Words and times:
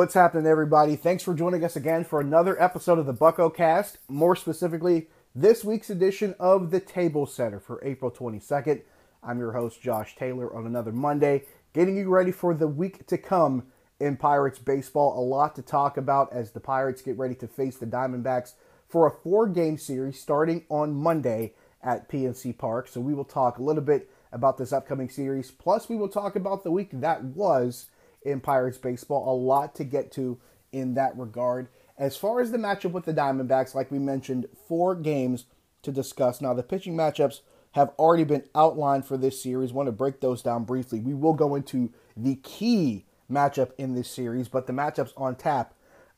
What's 0.00 0.14
happening, 0.14 0.46
everybody? 0.46 0.96
Thanks 0.96 1.22
for 1.22 1.34
joining 1.34 1.62
us 1.62 1.76
again 1.76 2.04
for 2.04 2.22
another 2.22 2.58
episode 2.60 2.98
of 2.98 3.04
the 3.04 3.12
Buccocast. 3.12 3.98
More 4.08 4.34
specifically, 4.34 5.08
this 5.34 5.62
week's 5.62 5.90
edition 5.90 6.34
of 6.40 6.70
the 6.70 6.80
Table 6.80 7.26
Setter 7.26 7.60
for 7.60 7.84
April 7.84 8.10
22nd. 8.10 8.80
I'm 9.22 9.38
your 9.38 9.52
host, 9.52 9.82
Josh 9.82 10.16
Taylor, 10.16 10.56
on 10.56 10.64
another 10.64 10.90
Monday, 10.90 11.42
getting 11.74 11.98
you 11.98 12.08
ready 12.08 12.32
for 12.32 12.54
the 12.54 12.66
week 12.66 13.06
to 13.08 13.18
come 13.18 13.64
in 14.00 14.16
Pirates 14.16 14.58
baseball. 14.58 15.20
A 15.20 15.20
lot 15.20 15.54
to 15.56 15.60
talk 15.60 15.98
about 15.98 16.32
as 16.32 16.52
the 16.52 16.60
Pirates 16.60 17.02
get 17.02 17.18
ready 17.18 17.34
to 17.34 17.46
face 17.46 17.76
the 17.76 17.84
Diamondbacks 17.84 18.54
for 18.88 19.06
a 19.06 19.10
four 19.10 19.46
game 19.48 19.76
series 19.76 20.18
starting 20.18 20.64
on 20.70 20.94
Monday 20.94 21.52
at 21.82 22.08
PNC 22.08 22.56
Park. 22.56 22.88
So 22.88 23.02
we 23.02 23.12
will 23.12 23.26
talk 23.26 23.58
a 23.58 23.62
little 23.62 23.82
bit 23.82 24.08
about 24.32 24.56
this 24.56 24.72
upcoming 24.72 25.10
series. 25.10 25.50
Plus, 25.50 25.90
we 25.90 25.96
will 25.96 26.08
talk 26.08 26.36
about 26.36 26.64
the 26.64 26.70
week 26.70 26.88
that 26.90 27.22
was 27.22 27.90
in 28.22 28.40
Pirates 28.40 28.78
baseball. 28.78 29.32
A 29.32 29.36
lot 29.36 29.74
to 29.76 29.84
get 29.84 30.12
to 30.12 30.38
in 30.72 30.94
that 30.94 31.16
regard. 31.16 31.68
As 31.98 32.16
far 32.16 32.40
as 32.40 32.50
the 32.50 32.58
matchup 32.58 32.92
with 32.92 33.04
the 33.04 33.14
Diamondbacks, 33.14 33.74
like 33.74 33.90
we 33.90 33.98
mentioned, 33.98 34.46
four 34.68 34.94
games 34.94 35.44
to 35.82 35.92
discuss. 35.92 36.40
Now, 36.40 36.54
the 36.54 36.62
pitching 36.62 36.96
matchups 36.96 37.40
have 37.72 37.92
already 37.98 38.24
been 38.24 38.44
outlined 38.54 39.04
for 39.04 39.16
this 39.16 39.42
series. 39.42 39.72
Want 39.72 39.86
to 39.86 39.92
break 39.92 40.20
those 40.20 40.42
down 40.42 40.64
briefly. 40.64 41.00
We 41.00 41.14
will 41.14 41.34
go 41.34 41.54
into 41.54 41.92
the 42.16 42.36
key 42.36 43.06
matchup 43.30 43.70
in 43.78 43.94
this 43.94 44.10
series, 44.10 44.48
but 44.48 44.66
the 44.66 44.72
matchups 44.72 45.12
on 45.16 45.36
tap 45.36 45.74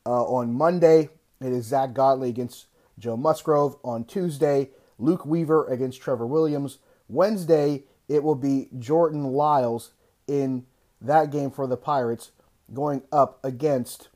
uh, 0.07 0.25
on 0.25 0.53
Monday, 0.55 1.11
it 1.41 1.53
is 1.53 1.67
Zack 1.67 1.93
Godley 1.93 2.29
against 2.29 2.67
Joe 2.99 3.17
Musgrove. 3.17 3.77
On 3.85 4.05
Tuesday, 4.05 4.71
Luke 4.99 5.27
Weaver 5.27 5.67
against 5.67 6.01
Trevor 6.01 6.27
Williams. 6.27 6.79
Wednesday, 7.09 7.85
it 8.09 8.23
will 8.23 8.35
be 8.35 8.69
Jordan 8.79 9.25
Lyles 9.25 9.93
in 10.27 10.65
that 11.03 11.31
game 11.31 11.51
for 11.51 11.67
the 11.67 11.77
Pirates 11.77 12.31
going 12.73 13.03
up 13.13 13.39
against, 13.45 14.09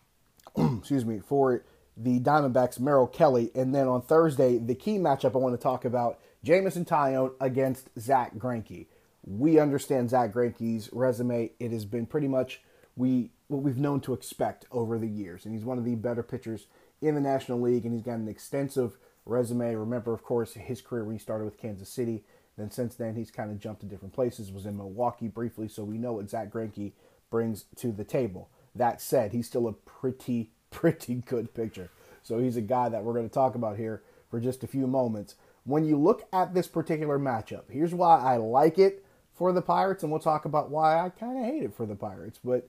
excuse 0.56 1.04
me, 1.04 1.20
for 1.20 1.64
the 1.96 2.20
Diamondbacks, 2.20 2.80
Merrill 2.80 3.06
Kelly. 3.06 3.50
And 3.54 3.74
then 3.74 3.88
on 3.88 4.02
Thursday, 4.02 4.58
the 4.58 4.74
key 4.74 4.98
matchup 4.98 5.34
I 5.34 5.38
want 5.38 5.54
to 5.54 5.62
talk 5.62 5.84
about, 5.84 6.18
Jameson 6.42 6.84
Taillon 6.84 7.32
against 7.40 7.88
Zack 7.98 8.34
Greinke. 8.36 8.86
We 9.24 9.58
understand 9.58 10.10
Zack 10.10 10.32
Greinke's 10.32 10.90
resume. 10.92 11.50
It 11.58 11.72
has 11.72 11.84
been 11.84 12.06
pretty 12.06 12.28
much 12.28 12.60
we 12.96 13.30
what 13.48 13.62
we've 13.62 13.78
known 13.78 14.00
to 14.00 14.12
expect 14.12 14.66
over 14.70 14.98
the 14.98 15.08
years. 15.08 15.44
And 15.44 15.54
he's 15.54 15.64
one 15.64 15.78
of 15.78 15.84
the 15.84 15.94
better 15.94 16.22
pitchers 16.22 16.66
in 17.00 17.14
the 17.14 17.20
National 17.20 17.60
League, 17.60 17.84
and 17.84 17.92
he's 17.92 18.02
got 18.02 18.18
an 18.18 18.28
extensive 18.28 18.96
resume. 19.24 19.74
Remember, 19.74 20.12
of 20.12 20.22
course, 20.22 20.54
his 20.54 20.80
career 20.80 21.04
when 21.04 21.14
he 21.14 21.18
started 21.18 21.44
with 21.44 21.58
Kansas 21.58 21.88
City. 21.88 22.24
Then 22.56 22.70
since 22.70 22.94
then, 22.94 23.14
he's 23.14 23.30
kind 23.30 23.50
of 23.50 23.58
jumped 23.58 23.82
to 23.82 23.86
different 23.86 24.14
places. 24.14 24.50
Was 24.50 24.66
in 24.66 24.76
Milwaukee 24.76 25.28
briefly, 25.28 25.68
so 25.68 25.84
we 25.84 25.98
know 25.98 26.14
what 26.14 26.30
Zack 26.30 26.50
Greinke 26.50 26.92
brings 27.30 27.64
to 27.76 27.92
the 27.92 28.04
table. 28.04 28.48
That 28.74 29.00
said, 29.00 29.32
he's 29.32 29.46
still 29.46 29.68
a 29.68 29.72
pretty, 29.72 30.50
pretty 30.70 31.16
good 31.16 31.54
pitcher. 31.54 31.90
So 32.22 32.38
he's 32.38 32.56
a 32.56 32.62
guy 32.62 32.88
that 32.88 33.04
we're 33.04 33.12
going 33.12 33.28
to 33.28 33.34
talk 33.34 33.54
about 33.54 33.76
here 33.76 34.02
for 34.30 34.40
just 34.40 34.64
a 34.64 34.66
few 34.66 34.86
moments. 34.86 35.36
When 35.64 35.84
you 35.84 35.96
look 35.96 36.26
at 36.32 36.54
this 36.54 36.66
particular 36.66 37.18
matchup, 37.18 37.64
here's 37.70 37.94
why 37.94 38.18
I 38.18 38.36
like 38.36 38.78
it 38.78 39.04
for 39.34 39.52
the 39.52 39.62
Pirates, 39.62 40.02
and 40.02 40.10
we'll 40.10 40.20
talk 40.20 40.44
about 40.44 40.70
why 40.70 40.98
I 40.98 41.10
kind 41.10 41.38
of 41.38 41.44
hate 41.44 41.62
it 41.62 41.74
for 41.74 41.86
the 41.86 41.94
Pirates. 41.94 42.40
But 42.42 42.68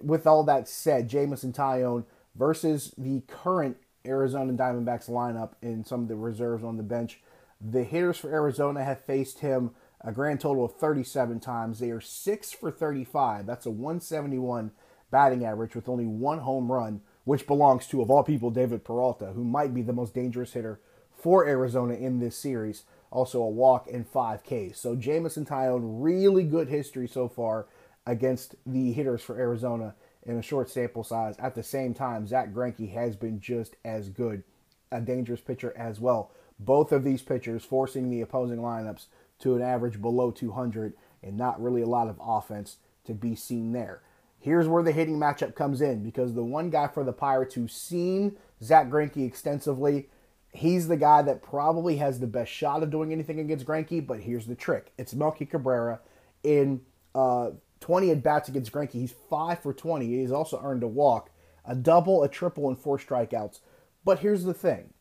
with 0.00 0.26
all 0.26 0.44
that 0.44 0.68
said, 0.68 1.08
Jameson 1.08 1.52
Taillon 1.52 2.04
versus 2.34 2.94
the 2.98 3.22
current 3.26 3.76
Arizona 4.06 4.52
Diamondbacks 4.52 5.08
lineup 5.08 5.52
and 5.62 5.86
some 5.86 6.02
of 6.02 6.08
the 6.08 6.16
reserves 6.16 6.64
on 6.64 6.76
the 6.76 6.82
bench. 6.82 7.20
The 7.64 7.84
hitters 7.84 8.18
for 8.18 8.32
Arizona 8.32 8.82
have 8.84 9.04
faced 9.04 9.38
him 9.38 9.70
a 10.00 10.10
grand 10.10 10.40
total 10.40 10.64
of 10.64 10.74
37 10.74 11.38
times. 11.38 11.78
They 11.78 11.90
are 11.90 12.00
6 12.00 12.52
for 12.52 12.72
35. 12.72 13.46
That's 13.46 13.66
a 13.66 13.70
171 13.70 14.72
batting 15.12 15.44
average 15.44 15.76
with 15.76 15.88
only 15.88 16.06
one 16.06 16.40
home 16.40 16.72
run, 16.72 17.02
which 17.24 17.46
belongs 17.46 17.86
to, 17.88 18.02
of 18.02 18.10
all 18.10 18.24
people, 18.24 18.50
David 18.50 18.84
Peralta, 18.84 19.26
who 19.26 19.44
might 19.44 19.72
be 19.74 19.82
the 19.82 19.92
most 19.92 20.12
dangerous 20.12 20.54
hitter 20.54 20.80
for 21.12 21.46
Arizona 21.46 21.94
in 21.94 22.18
this 22.18 22.36
series. 22.36 22.82
Also 23.12 23.40
a 23.40 23.48
walk 23.48 23.86
and 23.92 24.08
5 24.08 24.42
Ks. 24.42 24.80
So 24.80 24.96
Jameson 24.96 25.44
Taillon, 25.44 26.02
really 26.02 26.42
good 26.42 26.68
history 26.68 27.06
so 27.06 27.28
far 27.28 27.66
against 28.06 28.56
the 28.66 28.92
hitters 28.92 29.22
for 29.22 29.38
Arizona 29.38 29.94
in 30.24 30.36
a 30.36 30.42
short 30.42 30.68
sample 30.68 31.04
size. 31.04 31.36
At 31.38 31.54
the 31.54 31.62
same 31.62 31.94
time, 31.94 32.26
Zack 32.26 32.52
Greinke 32.52 32.92
has 32.92 33.14
been 33.14 33.38
just 33.38 33.76
as 33.84 34.08
good, 34.08 34.42
a 34.90 35.00
dangerous 35.00 35.40
pitcher 35.40 35.72
as 35.76 36.00
well. 36.00 36.32
Both 36.64 36.92
of 36.92 37.04
these 37.04 37.22
pitchers 37.22 37.64
forcing 37.64 38.10
the 38.10 38.20
opposing 38.20 38.58
lineups 38.58 39.06
to 39.40 39.56
an 39.56 39.62
average 39.62 40.00
below 40.00 40.30
200 40.30 40.94
and 41.22 41.36
not 41.36 41.62
really 41.62 41.82
a 41.82 41.86
lot 41.86 42.08
of 42.08 42.20
offense 42.20 42.78
to 43.04 43.14
be 43.14 43.34
seen 43.34 43.72
there. 43.72 44.02
Here's 44.38 44.66
where 44.66 44.82
the 44.82 44.92
hitting 44.92 45.18
matchup 45.18 45.54
comes 45.54 45.80
in 45.80 46.02
because 46.02 46.34
the 46.34 46.42
one 46.42 46.70
guy 46.70 46.88
for 46.88 47.04
the 47.04 47.12
Pirates 47.12 47.54
who's 47.54 47.72
seen 47.72 48.36
Zack 48.62 48.88
Greinke 48.88 49.24
extensively, 49.24 50.08
he's 50.52 50.88
the 50.88 50.96
guy 50.96 51.22
that 51.22 51.42
probably 51.42 51.96
has 51.96 52.18
the 52.18 52.26
best 52.26 52.50
shot 52.50 52.82
of 52.82 52.90
doing 52.90 53.12
anything 53.12 53.38
against 53.38 53.66
Greinke. 53.66 54.04
But 54.04 54.20
here's 54.20 54.46
the 54.46 54.56
trick: 54.56 54.92
it's 54.98 55.14
Melky 55.14 55.46
Cabrera 55.46 56.00
in 56.42 56.80
uh, 57.14 57.50
20 57.80 58.10
at 58.10 58.22
bats 58.22 58.48
against 58.48 58.72
Greinke. 58.72 58.92
He's 58.92 59.14
5 59.30 59.60
for 59.60 59.72
20. 59.72 60.06
He's 60.06 60.32
also 60.32 60.60
earned 60.62 60.82
a 60.82 60.88
walk, 60.88 61.30
a 61.64 61.74
double, 61.74 62.22
a 62.22 62.28
triple, 62.28 62.68
and 62.68 62.78
four 62.78 62.98
strikeouts. 62.98 63.60
But 64.04 64.20
here's 64.20 64.44
the 64.44 64.54
thing 64.54 64.91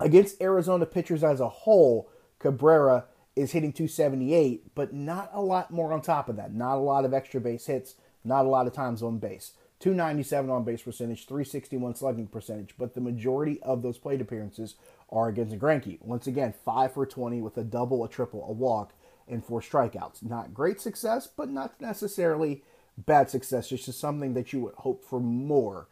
against 0.00 0.40
Arizona 0.40 0.86
pitchers 0.86 1.24
as 1.24 1.40
a 1.40 1.48
whole, 1.48 2.10
Cabrera 2.38 3.04
is 3.36 3.52
hitting 3.52 3.72
278, 3.72 4.74
but 4.74 4.92
not 4.92 5.30
a 5.32 5.40
lot 5.40 5.70
more 5.70 5.92
on 5.92 6.00
top 6.00 6.28
of 6.28 6.36
that. 6.36 6.54
Not 6.54 6.76
a 6.76 6.80
lot 6.80 7.04
of 7.04 7.14
extra 7.14 7.40
base 7.40 7.66
hits, 7.66 7.94
not 8.24 8.44
a 8.44 8.48
lot 8.48 8.66
of 8.66 8.72
times 8.72 9.02
on 9.02 9.18
base. 9.18 9.52
297 9.80 10.50
on 10.50 10.64
base 10.64 10.82
percentage, 10.82 11.26
361 11.26 11.94
slugging 11.94 12.26
percentage, 12.26 12.74
but 12.76 12.94
the 12.94 13.00
majority 13.00 13.60
of 13.62 13.82
those 13.82 13.96
plate 13.96 14.20
appearances 14.20 14.74
are 15.10 15.28
against 15.28 15.56
Greinke. 15.56 16.02
Once 16.02 16.26
again, 16.26 16.52
5 16.64 16.92
for 16.92 17.06
20 17.06 17.40
with 17.40 17.56
a 17.56 17.64
double, 17.64 18.04
a 18.04 18.08
triple, 18.08 18.44
a 18.48 18.52
walk, 18.52 18.92
and 19.28 19.44
four 19.44 19.60
strikeouts. 19.60 20.22
Not 20.22 20.54
great 20.54 20.80
success, 20.80 21.28
but 21.28 21.48
not 21.48 21.80
necessarily 21.80 22.64
bad 22.96 23.30
success. 23.30 23.68
Just 23.68 23.92
something 23.98 24.34
that 24.34 24.52
you 24.52 24.60
would 24.62 24.74
hope 24.74 25.04
for 25.04 25.20
more 25.20 25.88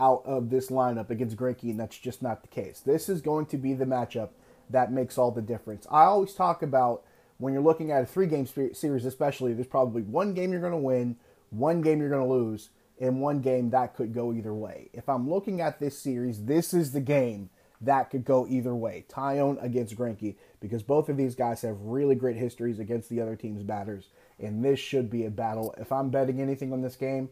out 0.00 0.22
of 0.24 0.50
this 0.50 0.70
lineup 0.70 1.10
against 1.10 1.36
Greinke, 1.36 1.64
and 1.64 1.78
that's 1.78 1.98
just 1.98 2.22
not 2.22 2.42
the 2.42 2.48
case. 2.48 2.80
This 2.80 3.08
is 3.08 3.20
going 3.20 3.46
to 3.46 3.58
be 3.58 3.74
the 3.74 3.84
matchup 3.84 4.30
that 4.70 4.90
makes 4.90 5.18
all 5.18 5.30
the 5.30 5.42
difference. 5.42 5.86
I 5.90 6.04
always 6.04 6.34
talk 6.34 6.62
about 6.62 7.04
when 7.38 7.52
you're 7.52 7.62
looking 7.62 7.92
at 7.92 8.02
a 8.02 8.06
three 8.06 8.26
game 8.26 8.46
series, 8.46 9.04
especially, 9.04 9.52
there's 9.52 9.66
probably 9.66 10.02
one 10.02 10.34
game 10.34 10.52
you're 10.52 10.60
going 10.60 10.72
to 10.72 10.78
win, 10.78 11.16
one 11.50 11.82
game 11.82 12.00
you're 12.00 12.10
going 12.10 12.26
to 12.26 12.32
lose, 12.32 12.70
and 13.00 13.20
one 13.20 13.40
game 13.40 13.70
that 13.70 13.94
could 13.94 14.14
go 14.14 14.32
either 14.32 14.54
way. 14.54 14.90
If 14.92 15.08
I'm 15.08 15.28
looking 15.28 15.60
at 15.60 15.80
this 15.80 15.98
series, 15.98 16.44
this 16.44 16.74
is 16.74 16.92
the 16.92 17.00
game 17.00 17.50
that 17.80 18.10
could 18.10 18.24
go 18.24 18.46
either 18.46 18.74
way. 18.74 19.06
Taillon 19.08 19.62
against 19.64 19.96
Greinke, 19.96 20.36
because 20.60 20.82
both 20.82 21.08
of 21.08 21.16
these 21.16 21.34
guys 21.34 21.62
have 21.62 21.80
really 21.80 22.14
great 22.14 22.36
histories 22.36 22.78
against 22.78 23.08
the 23.08 23.20
other 23.20 23.36
team's 23.36 23.62
batters, 23.62 24.08
and 24.38 24.62
this 24.62 24.78
should 24.78 25.08
be 25.10 25.24
a 25.24 25.30
battle. 25.30 25.74
If 25.78 25.90
I'm 25.90 26.10
betting 26.10 26.40
anything 26.40 26.72
on 26.72 26.82
this 26.82 26.96
game, 26.96 27.30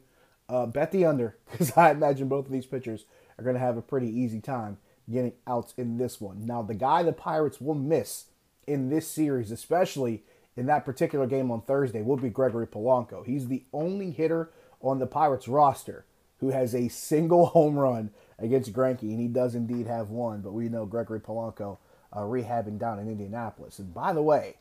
uh, 0.48 0.66
bet 0.66 0.92
the 0.92 1.04
under, 1.04 1.36
because 1.50 1.76
I 1.76 1.90
imagine 1.90 2.28
both 2.28 2.46
of 2.46 2.52
these 2.52 2.66
pitchers 2.66 3.04
are 3.38 3.44
going 3.44 3.54
to 3.54 3.60
have 3.60 3.76
a 3.76 3.82
pretty 3.82 4.08
easy 4.08 4.40
time 4.40 4.78
getting 5.10 5.32
outs 5.46 5.72
in 5.76 5.96
this 5.96 6.20
one. 6.20 6.46
Now, 6.46 6.62
the 6.62 6.74
guy 6.74 7.02
the 7.02 7.12
Pirates 7.12 7.60
will 7.60 7.74
miss 7.74 8.26
in 8.66 8.90
this 8.90 9.08
series, 9.08 9.50
especially 9.50 10.22
in 10.56 10.66
that 10.66 10.84
particular 10.84 11.26
game 11.26 11.50
on 11.50 11.62
Thursday, 11.62 12.02
will 12.02 12.16
be 12.16 12.28
Gregory 12.28 12.66
Polanco. 12.66 13.24
He's 13.24 13.48
the 13.48 13.64
only 13.72 14.10
hitter 14.10 14.50
on 14.80 14.98
the 14.98 15.06
Pirates 15.06 15.48
roster 15.48 16.04
who 16.40 16.50
has 16.50 16.74
a 16.74 16.88
single 16.88 17.46
home 17.54 17.78
run 17.78 18.10
against 18.38 18.72
Greinke, 18.72 19.02
and 19.02 19.20
he 19.20 19.28
does 19.28 19.54
indeed 19.54 19.86
have 19.86 20.10
one. 20.10 20.40
But 20.40 20.52
we 20.52 20.68
know 20.68 20.86
Gregory 20.86 21.20
Polanco 21.20 21.78
uh, 22.12 22.20
rehabbing 22.20 22.78
down 22.78 22.98
in 22.98 23.08
Indianapolis. 23.08 23.78
And 23.78 23.92
by 23.92 24.12
the 24.12 24.22
way, 24.22 24.56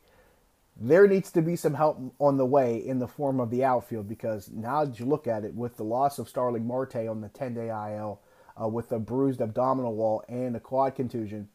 there 0.79 1.07
needs 1.07 1.31
to 1.31 1.41
be 1.41 1.55
some 1.55 1.73
help 1.73 1.99
on 2.19 2.37
the 2.37 2.45
way 2.45 2.77
in 2.77 2.99
the 2.99 3.07
form 3.07 3.39
of 3.39 3.49
the 3.49 3.63
outfield 3.63 4.07
because 4.07 4.49
now 4.49 4.85
that 4.85 4.99
you 4.99 5.05
look 5.05 5.27
at 5.27 5.43
it, 5.43 5.55
with 5.55 5.77
the 5.77 5.83
loss 5.83 6.19
of 6.19 6.29
Starling 6.29 6.67
Marte 6.67 7.07
on 7.07 7.21
the 7.21 7.29
10-day 7.29 7.69
IL, 7.69 8.21
uh, 8.61 8.67
with 8.67 8.91
a 8.91 8.99
bruised 8.99 9.41
abdominal 9.41 9.95
wall 9.95 10.23
and 10.27 10.55
a 10.55 10.59
quad 10.59 10.95
contusion, 10.95 11.47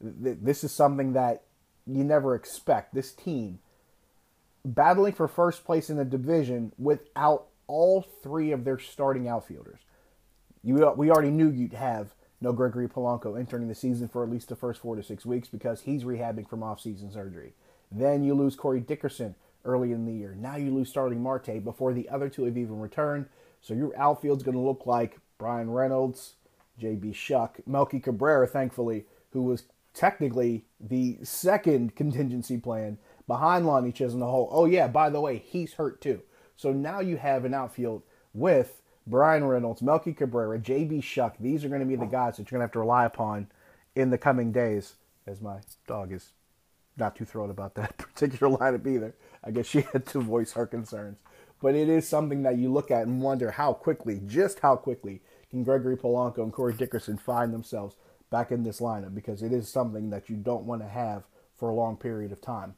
th- 0.00 0.38
this 0.40 0.62
is 0.62 0.72
something 0.72 1.12
that 1.12 1.42
you 1.86 2.04
never 2.04 2.34
expect. 2.34 2.94
This 2.94 3.12
team 3.12 3.58
battling 4.64 5.12
for 5.12 5.26
first 5.26 5.64
place 5.64 5.90
in 5.90 5.96
the 5.96 6.04
division 6.04 6.72
without 6.78 7.46
all 7.66 8.02
three 8.22 8.52
of 8.52 8.64
their 8.64 8.78
starting 8.78 9.28
outfielders. 9.28 9.80
You, 10.62 10.92
we 10.96 11.10
already 11.10 11.30
knew 11.30 11.50
you'd 11.50 11.72
have 11.72 12.14
no 12.40 12.52
Gregory 12.52 12.88
Polanco 12.88 13.38
entering 13.38 13.68
the 13.68 13.74
season 13.74 14.08
for 14.08 14.22
at 14.22 14.30
least 14.30 14.48
the 14.48 14.56
first 14.56 14.80
four 14.80 14.96
to 14.96 15.02
six 15.02 15.26
weeks 15.26 15.48
because 15.48 15.82
he's 15.82 16.04
rehabbing 16.04 16.48
from 16.48 16.62
off-season 16.62 17.10
surgery. 17.10 17.54
Then 17.90 18.22
you 18.22 18.34
lose 18.34 18.56
Corey 18.56 18.80
Dickerson 18.80 19.34
early 19.64 19.92
in 19.92 20.04
the 20.04 20.12
year. 20.12 20.34
Now 20.38 20.56
you 20.56 20.72
lose 20.72 20.88
Starling 20.88 21.22
Marte 21.22 21.62
before 21.64 21.92
the 21.92 22.08
other 22.08 22.28
two 22.28 22.44
have 22.44 22.56
even 22.56 22.80
returned. 22.80 23.26
So 23.60 23.74
your 23.74 23.96
outfield's 23.98 24.42
going 24.42 24.56
to 24.56 24.62
look 24.62 24.86
like 24.86 25.18
Bryan 25.36 25.70
Reynolds, 25.70 26.34
J.B. 26.78 27.12
Shuck, 27.12 27.60
Melky 27.66 28.00
Cabrera, 28.00 28.46
thankfully, 28.46 29.04
who 29.32 29.42
was 29.42 29.64
technically 29.94 30.64
the 30.80 31.18
second 31.22 31.96
contingency 31.96 32.56
plan 32.56 32.98
behind 33.26 33.66
Lonnie 33.66 33.92
Chisenhall. 33.92 34.48
Oh, 34.50 34.64
yeah, 34.64 34.88
by 34.88 35.10
the 35.10 35.20
way, 35.20 35.38
he's 35.38 35.74
hurt 35.74 36.00
too. 36.00 36.22
So 36.56 36.72
now 36.72 37.00
you 37.00 37.16
have 37.16 37.44
an 37.44 37.54
outfield 37.54 38.02
with 38.34 38.82
Bryan 39.06 39.44
Reynolds, 39.44 39.82
Melky 39.82 40.12
Cabrera, 40.12 40.58
JB 40.58 41.02
Shuck. 41.02 41.36
These 41.38 41.64
are 41.64 41.68
going 41.68 41.80
to 41.80 41.86
be 41.86 41.96
the 41.96 42.06
guys 42.06 42.36
that 42.36 42.50
you're 42.50 42.58
going 42.58 42.60
to 42.60 42.64
have 42.64 42.72
to 42.72 42.80
rely 42.80 43.04
upon 43.04 43.48
in 43.94 44.10
the 44.10 44.18
coming 44.18 44.52
days. 44.52 44.94
As 45.26 45.40
my 45.40 45.58
dog 45.86 46.12
is 46.12 46.30
not 46.98 47.16
too 47.16 47.24
thrilled 47.24 47.50
about 47.50 47.74
that 47.74 47.96
particular 47.98 48.56
lineup 48.56 48.86
either. 48.86 49.14
I 49.44 49.50
guess 49.50 49.66
she 49.66 49.80
had 49.92 50.06
to 50.06 50.20
voice 50.20 50.52
her 50.52 50.66
concerns. 50.66 51.18
But 51.60 51.74
it 51.74 51.88
is 51.88 52.06
something 52.06 52.42
that 52.44 52.58
you 52.58 52.72
look 52.72 52.90
at 52.90 53.06
and 53.06 53.20
wonder 53.20 53.50
how 53.50 53.72
quickly, 53.72 54.20
just 54.26 54.60
how 54.60 54.76
quickly, 54.76 55.22
can 55.50 55.64
Gregory 55.64 55.96
Polanco 55.96 56.38
and 56.38 56.52
Corey 56.52 56.74
Dickerson 56.74 57.16
find 57.16 57.52
themselves 57.52 57.96
back 58.30 58.52
in 58.52 58.62
this 58.62 58.80
lineup 58.80 59.14
because 59.14 59.42
it 59.42 59.52
is 59.52 59.68
something 59.68 60.10
that 60.10 60.28
you 60.28 60.36
don't 60.36 60.66
want 60.66 60.82
to 60.82 60.88
have 60.88 61.24
for 61.56 61.68
a 61.68 61.74
long 61.74 61.96
period 61.96 62.30
of 62.30 62.40
time. 62.40 62.74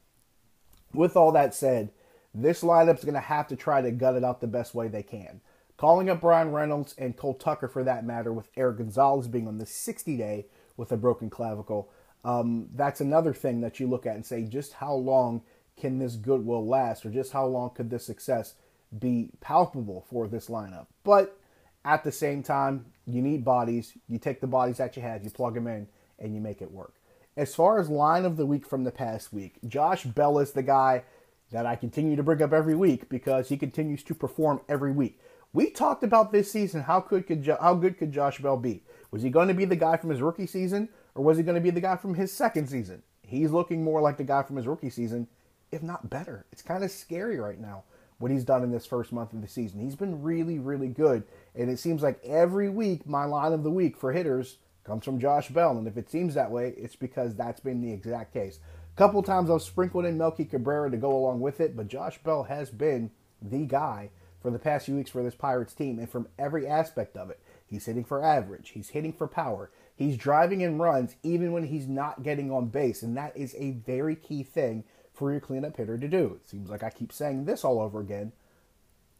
With 0.94 1.16
all 1.16 1.32
that 1.32 1.54
said, 1.54 1.90
this 2.34 2.62
lineup's 2.62 3.04
going 3.04 3.14
to 3.14 3.20
have 3.20 3.48
to 3.48 3.56
try 3.56 3.82
to 3.82 3.90
gut 3.90 4.16
it 4.16 4.24
out 4.24 4.40
the 4.40 4.46
best 4.46 4.74
way 4.74 4.88
they 4.88 5.02
can. 5.02 5.40
Calling 5.76 6.08
up 6.10 6.20
Bryan 6.20 6.52
Reynolds 6.52 6.94
and 6.98 7.16
Cole 7.16 7.34
Tucker 7.34 7.66
for 7.66 7.82
that 7.84 8.04
matter, 8.04 8.32
with 8.32 8.50
Erik 8.56 8.78
Gonzalez 8.78 9.28
being 9.28 9.48
on 9.48 9.58
the 9.58 9.66
60 9.66 10.16
day 10.16 10.46
with 10.76 10.92
a 10.92 10.96
broken 10.96 11.30
clavicle, 11.30 11.90
um, 12.24 12.68
that's 12.74 13.00
another 13.00 13.32
thing 13.32 13.60
that 13.62 13.80
you 13.80 13.86
look 13.86 14.06
at 14.06 14.14
and 14.14 14.26
say 14.26 14.44
just 14.44 14.74
how 14.74 14.94
long 14.94 15.42
can 15.78 15.98
this 15.98 16.16
goodwill 16.16 16.66
last 16.66 17.06
or 17.06 17.10
just 17.10 17.32
how 17.32 17.46
long 17.46 17.70
could 17.70 17.90
this 17.90 18.04
success 18.04 18.54
be 18.98 19.30
palpable 19.40 20.04
for 20.10 20.28
this 20.28 20.48
lineup. 20.48 20.86
But 21.04 21.38
at 21.84 22.04
the 22.04 22.12
same 22.12 22.42
time, 22.42 22.86
you 23.06 23.22
need 23.22 23.44
bodies. 23.44 23.94
You 24.08 24.18
take 24.18 24.40
the 24.40 24.46
bodies 24.46 24.76
that 24.78 24.96
you 24.96 25.02
have, 25.02 25.24
you 25.24 25.30
plug 25.30 25.54
them 25.54 25.66
in, 25.66 25.88
and 26.18 26.34
you 26.34 26.40
make 26.40 26.60
it 26.60 26.70
work. 26.70 26.94
As 27.36 27.54
far 27.54 27.78
as 27.78 27.88
line 27.88 28.24
of 28.24 28.36
the 28.36 28.44
week 28.44 28.66
from 28.66 28.84
the 28.84 28.90
past 28.90 29.32
week, 29.32 29.58
Josh 29.66 30.04
Bell 30.04 30.38
is 30.38 30.52
the 30.52 30.62
guy 30.62 31.04
that 31.50 31.66
I 31.66 31.76
continue 31.76 32.16
to 32.16 32.22
bring 32.22 32.42
up 32.42 32.52
every 32.52 32.74
week 32.74 33.08
because 33.08 33.48
he 33.48 33.56
continues 33.56 34.02
to 34.04 34.14
perform 34.14 34.60
every 34.68 34.92
week. 34.92 35.18
We 35.52 35.70
talked 35.70 36.04
about 36.04 36.32
this 36.32 36.50
season. 36.50 36.82
How 36.82 37.00
good 37.00 37.26
could 37.26 37.46
how 37.60 37.74
good 37.74 37.98
could 37.98 38.12
Josh 38.12 38.38
Bell 38.38 38.56
be? 38.56 38.82
Was 39.10 39.22
he 39.22 39.30
going 39.30 39.48
to 39.48 39.54
be 39.54 39.64
the 39.64 39.76
guy 39.76 39.96
from 39.96 40.10
his 40.10 40.20
rookie 40.20 40.46
season, 40.46 40.88
or 41.14 41.24
was 41.24 41.36
he 41.36 41.42
going 41.42 41.56
to 41.56 41.60
be 41.60 41.70
the 41.70 41.80
guy 41.80 41.96
from 41.96 42.14
his 42.14 42.32
second 42.32 42.68
season? 42.68 43.02
He's 43.22 43.50
looking 43.50 43.84
more 43.84 44.00
like 44.00 44.16
the 44.16 44.24
guy 44.24 44.42
from 44.42 44.56
his 44.56 44.66
rookie 44.66 44.90
season, 44.90 45.28
if 45.70 45.82
not 45.82 46.10
better. 46.10 46.46
It's 46.52 46.62
kind 46.62 46.82
of 46.82 46.90
scary 46.90 47.38
right 47.38 47.60
now 47.60 47.84
what 48.20 48.30
he's 48.30 48.44
done 48.44 48.62
in 48.62 48.70
this 48.70 48.86
first 48.86 49.12
month 49.12 49.32
of 49.32 49.40
the 49.40 49.48
season. 49.48 49.80
He's 49.80 49.96
been 49.96 50.22
really, 50.22 50.58
really 50.58 50.88
good. 50.88 51.24
And 51.54 51.70
it 51.70 51.78
seems 51.78 52.02
like 52.02 52.22
every 52.22 52.68
week, 52.68 53.06
my 53.06 53.24
line 53.24 53.54
of 53.54 53.62
the 53.62 53.70
week 53.70 53.96
for 53.96 54.12
hitters 54.12 54.58
comes 54.84 55.04
from 55.04 55.18
Josh 55.18 55.48
Bell. 55.48 55.78
And 55.78 55.88
if 55.88 55.96
it 55.96 56.10
seems 56.10 56.34
that 56.34 56.50
way, 56.50 56.74
it's 56.76 56.96
because 56.96 57.34
that's 57.34 57.60
been 57.60 57.80
the 57.80 57.92
exact 57.92 58.34
case. 58.34 58.58
A 58.94 58.98
couple 58.98 59.22
times 59.22 59.48
I've 59.48 59.62
sprinkled 59.62 60.04
in 60.04 60.18
Melky 60.18 60.44
Cabrera 60.44 60.90
to 60.90 60.98
go 60.98 61.10
along 61.16 61.40
with 61.40 61.60
it, 61.60 61.74
but 61.74 61.88
Josh 61.88 62.18
Bell 62.22 62.42
has 62.44 62.70
been 62.70 63.10
the 63.40 63.64
guy 63.64 64.10
for 64.42 64.50
the 64.50 64.58
past 64.58 64.84
few 64.84 64.96
weeks 64.96 65.10
for 65.10 65.22
this 65.22 65.34
Pirates 65.34 65.72
team. 65.72 65.98
And 65.98 66.08
from 66.08 66.28
every 66.38 66.66
aspect 66.66 67.16
of 67.16 67.30
it, 67.30 67.40
he's 67.66 67.86
hitting 67.86 68.04
for 68.04 68.22
average, 68.22 68.70
he's 68.70 68.90
hitting 68.90 69.14
for 69.14 69.28
power, 69.28 69.70
he's 70.00 70.16
driving 70.16 70.62
in 70.62 70.78
runs 70.78 71.14
even 71.22 71.52
when 71.52 71.64
he's 71.64 71.86
not 71.86 72.22
getting 72.22 72.50
on 72.50 72.68
base. 72.68 73.02
And 73.02 73.14
that 73.18 73.36
is 73.36 73.54
a 73.58 73.72
very 73.72 74.16
key 74.16 74.42
thing 74.42 74.84
for 75.12 75.30
your 75.30 75.40
cleanup 75.40 75.76
hitter 75.76 75.98
to 75.98 76.08
do. 76.08 76.40
It 76.42 76.48
seems 76.48 76.70
like 76.70 76.82
I 76.82 76.88
keep 76.88 77.12
saying 77.12 77.44
this 77.44 77.64
all 77.64 77.78
over 77.78 78.00
again, 78.00 78.32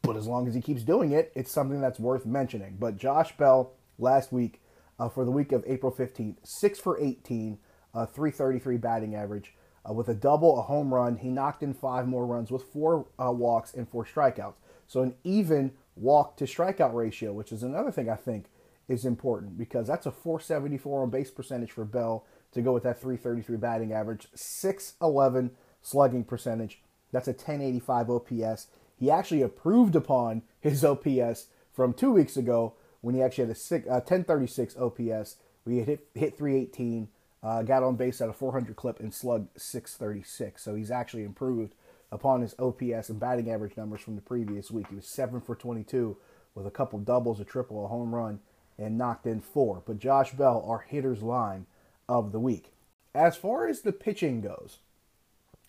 but 0.01 0.17
as 0.17 0.27
long 0.27 0.49
as 0.49 0.55
he 0.55 0.63
keeps 0.63 0.83
doing 0.83 1.13
it, 1.13 1.33
it's 1.35 1.53
something 1.53 1.83
that's 1.83 2.01
worth 2.01 2.25
mentioning. 2.25 2.79
But 2.81 2.97
Josh 2.97 3.37
Bell 3.37 3.73
last 3.99 4.33
week 4.33 4.63
uh, 4.99 5.11
for 5.11 5.27
the 5.27 5.31
week 5.31 5.53
of 5.53 5.63
April 5.67 5.93
15th, 5.93 6.37
6 6.43 6.79
for 6.81 6.99
18, 6.99 7.59
uh, 7.95 8.07
333 8.07 8.79
batting 8.79 9.15
average. 9.15 9.53
Uh, 9.87 9.93
with 9.93 10.09
a 10.09 10.15
double, 10.15 10.59
a 10.59 10.63
home 10.63 10.95
run, 10.95 11.17
he 11.17 11.29
knocked 11.29 11.63
in 11.63 11.75
five 11.75 12.09
more 12.09 12.25
runs 12.25 12.51
with 12.51 12.63
four 12.63 13.07
uh, 13.23 13.31
walks 13.31 13.75
and 13.75 13.87
four 13.87 14.07
strikeouts. 14.07 14.57
So 14.87 15.03
an 15.03 15.15
even 15.25 15.73
walk 15.95 16.39
to 16.39 16.45
strikeout 16.45 16.95
ratio, 16.95 17.35
which 17.35 17.53
is 17.53 17.63
another 17.63 17.91
thing 17.91 18.09
I 18.09 18.17
think 18.17 18.47
is 18.91 19.05
important 19.05 19.57
because 19.57 19.87
that's 19.87 20.05
a 20.05 20.11
474 20.11 21.05
on 21.05 21.11
base 21.11 21.31
percentage 21.31 21.71
for 21.71 21.85
Bell 21.85 22.27
to 22.53 22.61
go 22.61 22.73
with 22.73 22.83
that 22.83 23.01
333 23.01 23.57
batting 23.57 23.93
average, 23.93 24.27
611 24.35 25.53
slugging 25.81 26.25
percentage. 26.25 26.83
That's 27.13 27.29
a 27.29 27.33
1085 27.33 28.11
OPS. 28.11 28.67
He 28.97 29.11
actually 29.11 29.43
improved 29.43 29.95
upon 29.95 30.43
his 30.61 30.85
OPS 30.85 31.47
from 31.73 31.93
two 31.93 32.11
weeks 32.11 32.37
ago 32.37 32.75
when 33.01 33.15
he 33.15 33.23
actually 33.23 33.45
had 33.45 33.53
a 33.53 33.59
six, 33.59 33.87
uh, 33.87 34.03
1036 34.03 34.77
OPS. 34.77 35.37
We 35.65 35.79
hit 35.79 36.09
hit 36.15 36.37
318, 36.37 37.09
uh, 37.43 37.63
got 37.63 37.85
on 37.85 37.95
base 37.95 38.21
at 38.21 38.29
a 38.29 38.33
400 38.33 38.75
clip, 38.75 38.99
and 38.99 39.15
slugged 39.15 39.49
636. 39.59 40.63
So 40.63 40.75
he's 40.75 40.91
actually 40.91 41.23
improved 41.23 41.75
upon 42.11 42.43
his 42.43 42.57
OPS 42.59 43.09
and 43.09 43.21
batting 43.21 43.51
average 43.51 43.77
numbers 43.77 44.01
from 44.01 44.17
the 44.17 44.23
previous 44.23 44.71
week. 44.71 44.89
He 44.89 44.97
was 44.97 45.07
seven 45.07 45.41
for 45.41 45.55
22 45.55 46.17
with 46.55 46.67
a 46.67 46.71
couple 46.71 46.99
doubles, 46.99 47.39
a 47.39 47.45
triple, 47.45 47.85
a 47.85 47.89
home 47.89 48.15
run, 48.15 48.41
and 48.81 48.99
knocked 48.99 49.27
in 49.27 49.41
four. 49.41 49.83
But 49.87 49.99
Josh 49.99 50.33
Bell, 50.33 50.65
our 50.67 50.85
hitter's 50.89 51.23
line 51.23 51.67
of 52.09 52.33
the 52.33 52.41
week. 52.41 52.73
As 53.15 53.37
far 53.37 53.67
as 53.67 53.81
the 53.81 53.93
pitching 53.93 54.41
goes, 54.41 54.79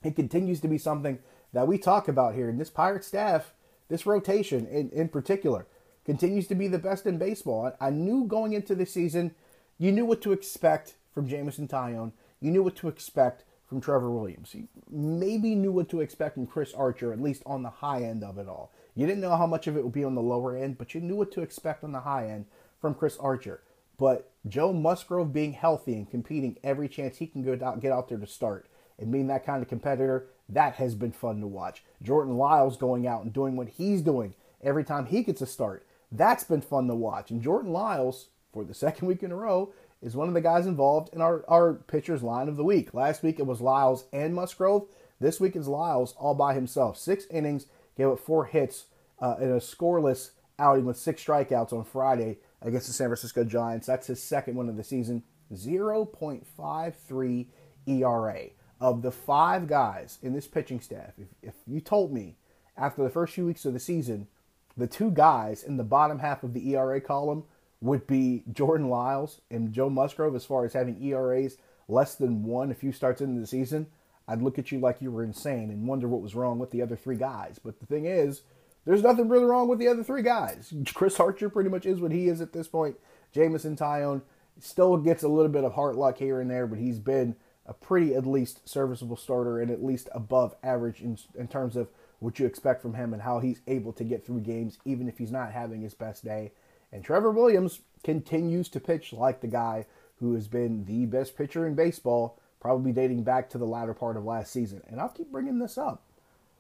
it 0.03 0.15
continues 0.15 0.59
to 0.61 0.67
be 0.67 0.77
something 0.77 1.19
that 1.53 1.67
we 1.67 1.77
talk 1.77 2.07
about 2.07 2.35
here. 2.35 2.49
And 2.49 2.59
this 2.59 2.69
Pirate 2.69 3.03
staff, 3.03 3.53
this 3.89 4.05
rotation 4.05 4.65
in, 4.67 4.89
in 4.89 5.09
particular, 5.09 5.67
continues 6.05 6.47
to 6.47 6.55
be 6.55 6.67
the 6.67 6.79
best 6.79 7.05
in 7.05 7.17
baseball. 7.17 7.73
I, 7.79 7.87
I 7.87 7.89
knew 7.89 8.25
going 8.25 8.53
into 8.53 8.75
the 8.75 8.85
season, 8.85 9.35
you 9.77 9.91
knew 9.91 10.05
what 10.05 10.21
to 10.21 10.31
expect 10.31 10.95
from 11.13 11.27
Jameson 11.27 11.67
Taillon. 11.67 12.11
You 12.39 12.51
knew 12.51 12.63
what 12.63 12.75
to 12.77 12.87
expect 12.87 13.43
from 13.67 13.81
Trevor 13.81 14.11
Williams. 14.11 14.53
You 14.53 14.67
maybe 14.89 15.55
knew 15.55 15.71
what 15.71 15.89
to 15.89 16.01
expect 16.01 16.35
from 16.35 16.47
Chris 16.47 16.73
Archer, 16.73 17.13
at 17.13 17.21
least 17.21 17.43
on 17.45 17.63
the 17.63 17.69
high 17.69 18.03
end 18.03 18.23
of 18.23 18.37
it 18.37 18.47
all. 18.47 18.71
You 18.95 19.07
didn't 19.07 19.21
know 19.21 19.37
how 19.37 19.47
much 19.47 19.67
of 19.67 19.77
it 19.77 19.83
would 19.83 19.93
be 19.93 20.03
on 20.03 20.15
the 20.15 20.21
lower 20.21 20.55
end, 20.57 20.77
but 20.77 20.93
you 20.93 21.01
knew 21.01 21.15
what 21.15 21.31
to 21.33 21.41
expect 21.41 21.83
on 21.83 21.91
the 21.91 22.01
high 22.01 22.29
end 22.29 22.45
from 22.81 22.95
Chris 22.95 23.17
Archer. 23.17 23.61
But 23.97 24.31
Joe 24.47 24.73
Musgrove 24.73 25.31
being 25.31 25.53
healthy 25.53 25.93
and 25.93 26.09
competing 26.09 26.57
every 26.63 26.89
chance 26.89 27.17
he 27.17 27.27
can 27.27 27.43
go 27.43 27.57
out, 27.63 27.79
get 27.79 27.91
out 27.91 28.09
there 28.09 28.17
to 28.17 28.27
start 28.27 28.67
and 28.97 29.11
being 29.11 29.27
that 29.27 29.45
kind 29.45 29.61
of 29.61 29.69
competitor, 29.69 30.27
that 30.49 30.75
has 30.75 30.95
been 30.95 31.11
fun 31.11 31.41
to 31.41 31.47
watch. 31.47 31.83
Jordan 32.01 32.37
Lyles 32.37 32.77
going 32.77 33.07
out 33.07 33.23
and 33.23 33.33
doing 33.33 33.55
what 33.55 33.69
he's 33.69 34.01
doing 34.01 34.35
every 34.63 34.83
time 34.83 35.05
he 35.07 35.23
gets 35.23 35.41
a 35.41 35.45
start, 35.45 35.85
that's 36.11 36.43
been 36.43 36.61
fun 36.61 36.87
to 36.87 36.95
watch. 36.95 37.31
And 37.31 37.41
Jordan 37.41 37.71
Lyles, 37.71 38.27
for 38.53 38.63
the 38.63 38.73
second 38.75 39.07
week 39.07 39.23
in 39.23 39.31
a 39.31 39.35
row, 39.35 39.73
is 40.01 40.15
one 40.15 40.27
of 40.27 40.33
the 40.33 40.41
guys 40.41 40.65
involved 40.65 41.13
in 41.13 41.21
our, 41.21 41.43
our 41.47 41.73
pitcher's 41.73 42.23
line 42.23 42.47
of 42.47 42.57
the 42.57 42.63
week. 42.63 42.93
Last 42.93 43.23
week 43.23 43.39
it 43.39 43.45
was 43.45 43.61
Lyles 43.61 44.05
and 44.11 44.33
Musgrove. 44.33 44.87
This 45.19 45.39
week 45.39 45.55
is 45.55 45.67
Lyles 45.67 46.15
all 46.17 46.33
by 46.33 46.53
himself. 46.53 46.97
Six 46.97 47.25
innings, 47.27 47.67
gave 47.95 48.07
up 48.07 48.19
four 48.19 48.45
hits 48.45 48.85
uh, 49.19 49.35
in 49.39 49.51
a 49.51 49.57
scoreless 49.57 50.31
outing 50.57 50.85
with 50.85 50.97
six 50.97 51.23
strikeouts 51.23 51.73
on 51.73 51.83
Friday 51.83 52.37
against 52.61 52.87
the 52.87 52.93
San 52.93 53.07
Francisco 53.07 53.43
Giants. 53.43 53.87
That's 53.87 54.07
his 54.07 54.21
second 54.21 54.55
one 54.55 54.69
of 54.69 54.77
the 54.77 54.83
season. 54.83 55.23
0.53 55.53 57.47
ERA 57.87 58.43
of 58.79 59.01
the 59.01 59.11
five 59.11 59.67
guys 59.67 60.17
in 60.21 60.33
this 60.33 60.47
pitching 60.47 60.79
staff, 60.79 61.13
if, 61.17 61.27
if 61.41 61.53
you 61.67 61.79
told 61.79 62.11
me 62.11 62.35
after 62.77 63.03
the 63.03 63.09
first 63.09 63.33
few 63.33 63.45
weeks 63.45 63.65
of 63.65 63.73
the 63.73 63.79
season, 63.79 64.27
the 64.77 64.87
two 64.87 65.11
guys 65.11 65.63
in 65.63 65.77
the 65.77 65.83
bottom 65.83 66.19
half 66.19 66.43
of 66.43 66.53
the 66.53 66.73
ERA 66.73 67.01
column 67.01 67.43
would 67.81 68.07
be 68.07 68.43
Jordan 68.51 68.89
Lyles 68.89 69.41
and 69.49 69.73
Joe 69.73 69.89
Musgrove 69.89 70.35
as 70.35 70.45
far 70.45 70.65
as 70.65 70.73
having 70.73 71.03
ERAs 71.03 71.57
less 71.87 72.15
than 72.15 72.43
one 72.43 72.71
a 72.71 72.75
few 72.75 72.91
starts 72.91 73.21
into 73.21 73.39
the 73.39 73.47
season, 73.47 73.87
I'd 74.27 74.41
look 74.41 74.57
at 74.57 74.71
you 74.71 74.79
like 74.79 75.01
you 75.01 75.11
were 75.11 75.23
insane 75.23 75.69
and 75.69 75.87
wonder 75.87 76.07
what 76.07 76.21
was 76.21 76.35
wrong 76.35 76.57
with 76.57 76.71
the 76.71 76.81
other 76.81 76.95
three 76.95 77.17
guys. 77.17 77.59
But 77.63 77.79
the 77.79 77.85
thing 77.85 78.05
is, 78.05 78.41
there's 78.85 79.03
nothing 79.03 79.29
really 79.29 79.45
wrong 79.45 79.67
with 79.67 79.79
the 79.79 79.87
other 79.87 80.03
three 80.03 80.23
guys. 80.23 80.73
Chris 80.93 81.19
Archer 81.19 81.49
pretty 81.49 81.69
much 81.69 81.85
is 81.85 81.99
what 81.99 82.11
he 82.11 82.27
is 82.27 82.41
at 82.41 82.53
this 82.53 82.67
point. 82.67 82.97
Jameson 83.31 83.75
Taillon 83.75 84.21
still 84.59 84.97
gets 84.97 85.23
a 85.23 85.27
little 85.27 85.51
bit 85.51 85.63
of 85.63 85.73
heart 85.73 85.95
luck 85.95 86.17
here 86.17 86.41
and 86.41 86.49
there, 86.49 86.67
but 86.67 86.79
he's 86.79 86.99
been 86.99 87.35
a 87.65 87.73
pretty 87.73 88.15
at 88.15 88.25
least 88.25 88.67
serviceable 88.67 89.15
starter 89.15 89.59
and 89.59 89.71
at 89.71 89.83
least 89.83 90.09
above 90.13 90.55
average 90.63 91.01
in, 91.01 91.17
in 91.35 91.47
terms 91.47 91.75
of 91.75 91.89
what 92.19 92.39
you 92.39 92.45
expect 92.45 92.81
from 92.81 92.95
him 92.95 93.13
and 93.13 93.21
how 93.21 93.39
he's 93.39 93.61
able 93.67 93.93
to 93.93 94.03
get 94.03 94.25
through 94.25 94.39
games 94.39 94.77
even 94.85 95.07
if 95.07 95.17
he's 95.17 95.31
not 95.31 95.51
having 95.51 95.81
his 95.81 95.93
best 95.93 96.25
day. 96.25 96.51
And 96.91 97.03
Trevor 97.03 97.31
Williams 97.31 97.79
continues 98.03 98.67
to 98.69 98.79
pitch 98.79 99.13
like 99.13 99.41
the 99.41 99.47
guy 99.47 99.85
who 100.19 100.33
has 100.33 100.47
been 100.47 100.85
the 100.85 101.05
best 101.05 101.35
pitcher 101.35 101.65
in 101.65 101.73
baseball, 101.73 102.39
probably 102.59 102.91
dating 102.91 103.23
back 103.23 103.49
to 103.49 103.57
the 103.57 103.65
latter 103.65 103.93
part 103.93 104.17
of 104.17 104.25
last 104.25 104.51
season. 104.51 104.81
And 104.87 104.99
I'll 104.99 105.09
keep 105.09 105.31
bringing 105.31 105.59
this 105.59 105.77
up. 105.77 106.03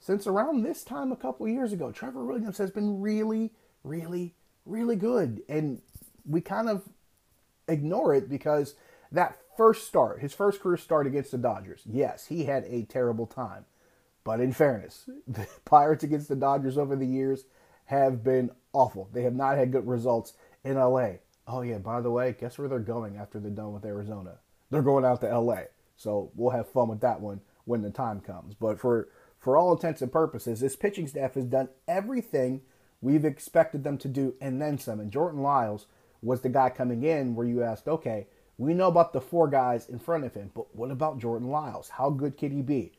Since 0.01 0.25
around 0.25 0.63
this 0.63 0.83
time 0.83 1.11
a 1.11 1.15
couple 1.15 1.47
years 1.47 1.71
ago, 1.71 1.91
Trevor 1.91 2.25
Williams 2.25 2.57
has 2.57 2.71
been 2.71 3.01
really, 3.01 3.51
really, 3.83 4.33
really 4.65 4.95
good. 4.95 5.43
And 5.47 5.79
we 6.27 6.41
kind 6.41 6.67
of 6.67 6.89
ignore 7.67 8.15
it 8.15 8.27
because 8.27 8.73
that 9.11 9.37
first 9.55 9.87
start, 9.87 10.19
his 10.19 10.33
first 10.33 10.59
career 10.59 10.75
start 10.77 11.05
against 11.05 11.29
the 11.29 11.37
Dodgers, 11.37 11.83
yes, 11.85 12.25
he 12.25 12.45
had 12.45 12.63
a 12.65 12.81
terrible 12.83 13.27
time. 13.27 13.65
But 14.23 14.39
in 14.39 14.53
fairness, 14.53 15.07
the 15.27 15.47
Pirates 15.65 16.03
against 16.03 16.29
the 16.29 16.35
Dodgers 16.35 16.79
over 16.79 16.95
the 16.95 17.05
years 17.05 17.45
have 17.85 18.23
been 18.23 18.49
awful. 18.73 19.07
They 19.13 19.21
have 19.21 19.35
not 19.35 19.57
had 19.57 19.71
good 19.71 19.87
results 19.87 20.33
in 20.63 20.77
LA. 20.77 21.17
Oh, 21.47 21.61
yeah, 21.61 21.77
by 21.77 22.01
the 22.01 22.11
way, 22.11 22.35
guess 22.39 22.57
where 22.57 22.67
they're 22.67 22.79
going 22.79 23.17
after 23.17 23.39
they're 23.39 23.51
done 23.51 23.73
with 23.73 23.85
Arizona? 23.85 24.37
They're 24.71 24.81
going 24.81 25.05
out 25.05 25.21
to 25.21 25.39
LA. 25.39 25.63
So 25.95 26.31
we'll 26.35 26.51
have 26.51 26.69
fun 26.69 26.87
with 26.87 27.01
that 27.01 27.21
one 27.21 27.41
when 27.65 27.83
the 27.83 27.91
time 27.91 28.19
comes. 28.19 28.55
But 28.55 28.79
for, 28.79 29.09
for 29.41 29.57
all 29.57 29.73
intents 29.73 30.01
and 30.01 30.11
purposes, 30.11 30.59
this 30.59 30.75
pitching 30.75 31.07
staff 31.07 31.33
has 31.33 31.45
done 31.45 31.67
everything 31.87 32.61
we've 33.01 33.25
expected 33.25 33.83
them 33.83 33.97
to 33.97 34.07
do 34.07 34.35
and 34.39 34.61
then 34.61 34.77
some. 34.77 34.99
And 34.99 35.11
Jordan 35.11 35.41
Lyles 35.41 35.87
was 36.21 36.41
the 36.41 36.49
guy 36.49 36.69
coming 36.69 37.03
in 37.03 37.35
where 37.35 37.47
you 37.47 37.63
asked, 37.63 37.87
okay, 37.87 38.27
we 38.59 38.75
know 38.75 38.87
about 38.87 39.11
the 39.11 39.19
four 39.19 39.47
guys 39.47 39.89
in 39.89 39.97
front 39.97 40.23
of 40.23 40.35
him, 40.35 40.51
but 40.53 40.75
what 40.75 40.91
about 40.91 41.17
Jordan 41.17 41.49
Lyles? 41.49 41.89
How 41.89 42.11
good 42.11 42.37
could 42.37 42.51
he 42.51 42.61
be? 42.61 42.91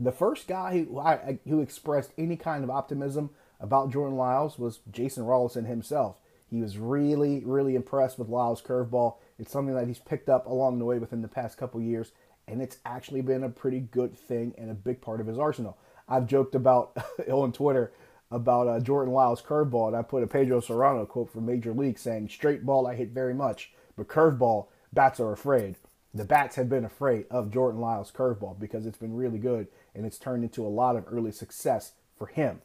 The 0.00 0.10
first 0.10 0.48
guy 0.48 0.78
who, 0.78 1.02
who 1.46 1.60
expressed 1.60 2.12
any 2.16 2.36
kind 2.36 2.64
of 2.64 2.70
optimism 2.70 3.28
about 3.60 3.92
Jordan 3.92 4.16
Lyles 4.16 4.58
was 4.58 4.80
Jason 4.90 5.24
Rollison 5.24 5.66
himself. 5.66 6.16
He 6.48 6.60
was 6.60 6.78
really, 6.78 7.42
really 7.44 7.74
impressed 7.74 8.18
with 8.18 8.28
Lyles' 8.28 8.62
curveball. 8.62 9.16
It's 9.38 9.52
something 9.52 9.74
that 9.74 9.88
he's 9.88 9.98
picked 9.98 10.30
up 10.30 10.46
along 10.46 10.78
the 10.78 10.84
way 10.86 10.98
within 10.98 11.20
the 11.20 11.28
past 11.28 11.58
couple 11.58 11.80
years, 11.80 12.12
and 12.52 12.60
it's 12.60 12.76
actually 12.84 13.22
been 13.22 13.42
a 13.42 13.48
pretty 13.48 13.80
good 13.80 14.16
thing 14.16 14.54
and 14.58 14.70
a 14.70 14.74
big 14.74 15.00
part 15.00 15.22
of 15.22 15.26
his 15.26 15.38
arsenal. 15.38 15.78
I've 16.06 16.26
joked 16.26 16.54
about 16.54 16.94
on 17.30 17.50
Twitter 17.50 17.92
about 18.30 18.68
uh, 18.68 18.78
Jordan 18.78 19.12
Lyles' 19.12 19.42
curveball, 19.42 19.88
and 19.88 19.96
I 19.96 20.02
put 20.02 20.22
a 20.22 20.26
Pedro 20.26 20.60
Cerrano 20.60 21.08
quote 21.08 21.32
from 21.32 21.46
Major 21.46 21.72
League 21.72 21.98
saying, 21.98 22.28
"Straight 22.28 22.64
ball 22.64 22.86
I 22.86 22.94
hit 22.94 23.08
very 23.08 23.34
much, 23.34 23.72
but 23.96 24.06
curveball 24.08 24.66
bats 24.92 25.18
are 25.18 25.32
afraid." 25.32 25.76
The 26.14 26.26
bats 26.26 26.56
have 26.56 26.68
been 26.68 26.84
afraid 26.84 27.24
of 27.30 27.50
Jordan 27.50 27.80
Lyles' 27.80 28.12
curveball 28.12 28.60
because 28.60 28.84
it's 28.84 28.98
been 28.98 29.16
really 29.16 29.38
good 29.38 29.68
and 29.94 30.04
it's 30.04 30.18
turned 30.18 30.44
into 30.44 30.66
a 30.66 30.68
lot 30.68 30.94
of 30.94 31.06
early 31.10 31.32
success 31.32 31.92
for 32.18 32.26
him. 32.26 32.60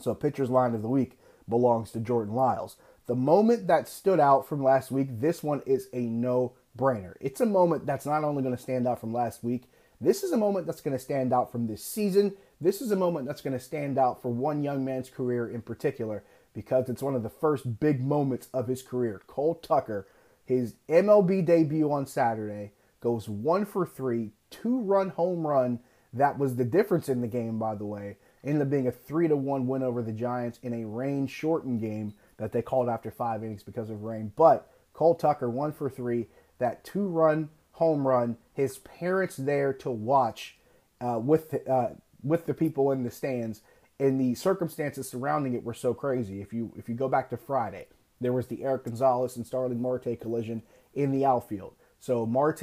So, 0.00 0.14
pitcher's 0.14 0.48
line 0.48 0.74
of 0.74 0.80
the 0.80 0.88
week 0.88 1.18
belongs 1.46 1.90
to 1.90 2.00
Jordan 2.00 2.34
Lyles. 2.34 2.76
The 3.06 3.14
moment 3.14 3.66
that 3.66 3.88
stood 3.88 4.18
out 4.18 4.48
from 4.48 4.62
last 4.62 4.90
week, 4.90 5.20
this 5.20 5.42
one 5.42 5.62
is 5.66 5.88
a 5.92 6.00
no 6.00 6.54
brainer. 6.76 7.14
It's 7.20 7.40
a 7.40 7.46
moment 7.46 7.86
that's 7.86 8.06
not 8.06 8.24
only 8.24 8.42
going 8.42 8.56
to 8.56 8.62
stand 8.62 8.86
out 8.86 9.00
from 9.00 9.12
last 9.12 9.42
week, 9.42 9.64
this 10.00 10.22
is 10.22 10.32
a 10.32 10.36
moment 10.36 10.66
that's 10.66 10.80
going 10.80 10.96
to 10.96 11.02
stand 11.02 11.32
out 11.32 11.50
from 11.50 11.66
this 11.66 11.82
season. 11.82 12.34
This 12.60 12.80
is 12.82 12.90
a 12.90 12.96
moment 12.96 13.26
that's 13.26 13.40
going 13.40 13.56
to 13.56 13.64
stand 13.64 13.98
out 13.98 14.20
for 14.20 14.28
one 14.28 14.62
young 14.62 14.84
man's 14.84 15.08
career 15.08 15.48
in 15.48 15.62
particular 15.62 16.22
because 16.52 16.88
it's 16.88 17.02
one 17.02 17.14
of 17.14 17.22
the 17.22 17.30
first 17.30 17.80
big 17.80 18.02
moments 18.02 18.48
of 18.52 18.68
his 18.68 18.82
career. 18.82 19.22
Cole 19.26 19.54
Tucker, 19.54 20.06
his 20.44 20.74
MLB 20.88 21.44
debut 21.44 21.90
on 21.90 22.06
Saturday, 22.06 22.72
goes 23.00 23.28
one 23.28 23.64
for 23.64 23.86
three, 23.86 24.32
two 24.50 24.80
run 24.80 25.10
home 25.10 25.46
run. 25.46 25.80
That 26.12 26.38
was 26.38 26.56
the 26.56 26.64
difference 26.64 27.08
in 27.08 27.20
the 27.20 27.26
game, 27.26 27.58
by 27.58 27.74
the 27.74 27.84
way. 27.84 28.16
Ended 28.42 28.62
up 28.62 28.70
being 28.70 28.86
a 28.86 28.92
three 28.92 29.28
to 29.28 29.36
one 29.36 29.66
win 29.66 29.82
over 29.82 30.02
the 30.02 30.12
Giants 30.12 30.58
in 30.62 30.72
a 30.72 30.86
rain 30.86 31.26
shortened 31.26 31.80
game 31.80 32.14
that 32.38 32.52
they 32.52 32.62
called 32.62 32.88
after 32.88 33.10
five 33.10 33.42
innings 33.42 33.62
because 33.62 33.90
of 33.90 34.02
rain. 34.02 34.32
But 34.34 34.70
Cole 34.92 35.14
Tucker, 35.14 35.50
one 35.50 35.72
for 35.72 35.90
three, 35.90 36.26
that 36.58 36.84
two 36.84 37.06
run 37.06 37.50
home 37.76 38.06
run, 38.06 38.38
his 38.54 38.78
parents 38.78 39.36
there 39.36 39.72
to 39.72 39.90
watch 39.90 40.56
uh, 41.00 41.18
with 41.22 41.54
uh, 41.68 41.88
with 42.22 42.46
the 42.46 42.54
people 42.54 42.90
in 42.90 43.02
the 43.02 43.10
stands, 43.10 43.60
and 44.00 44.20
the 44.20 44.34
circumstances 44.34 45.08
surrounding 45.08 45.54
it 45.54 45.64
were 45.64 45.74
so 45.74 45.92
crazy. 45.92 46.40
If 46.40 46.52
you 46.52 46.72
if 46.76 46.88
you 46.88 46.94
go 46.94 47.08
back 47.08 47.30
to 47.30 47.36
Friday, 47.36 47.86
there 48.20 48.32
was 48.32 48.46
the 48.46 48.64
Erik 48.64 48.84
Gonzalez 48.84 49.36
and 49.36 49.46
Starling 49.46 49.80
Marte 49.80 50.18
collision 50.20 50.62
in 50.94 51.12
the 51.12 51.24
outfield. 51.24 51.74
So 52.00 52.24
Marte 52.24 52.62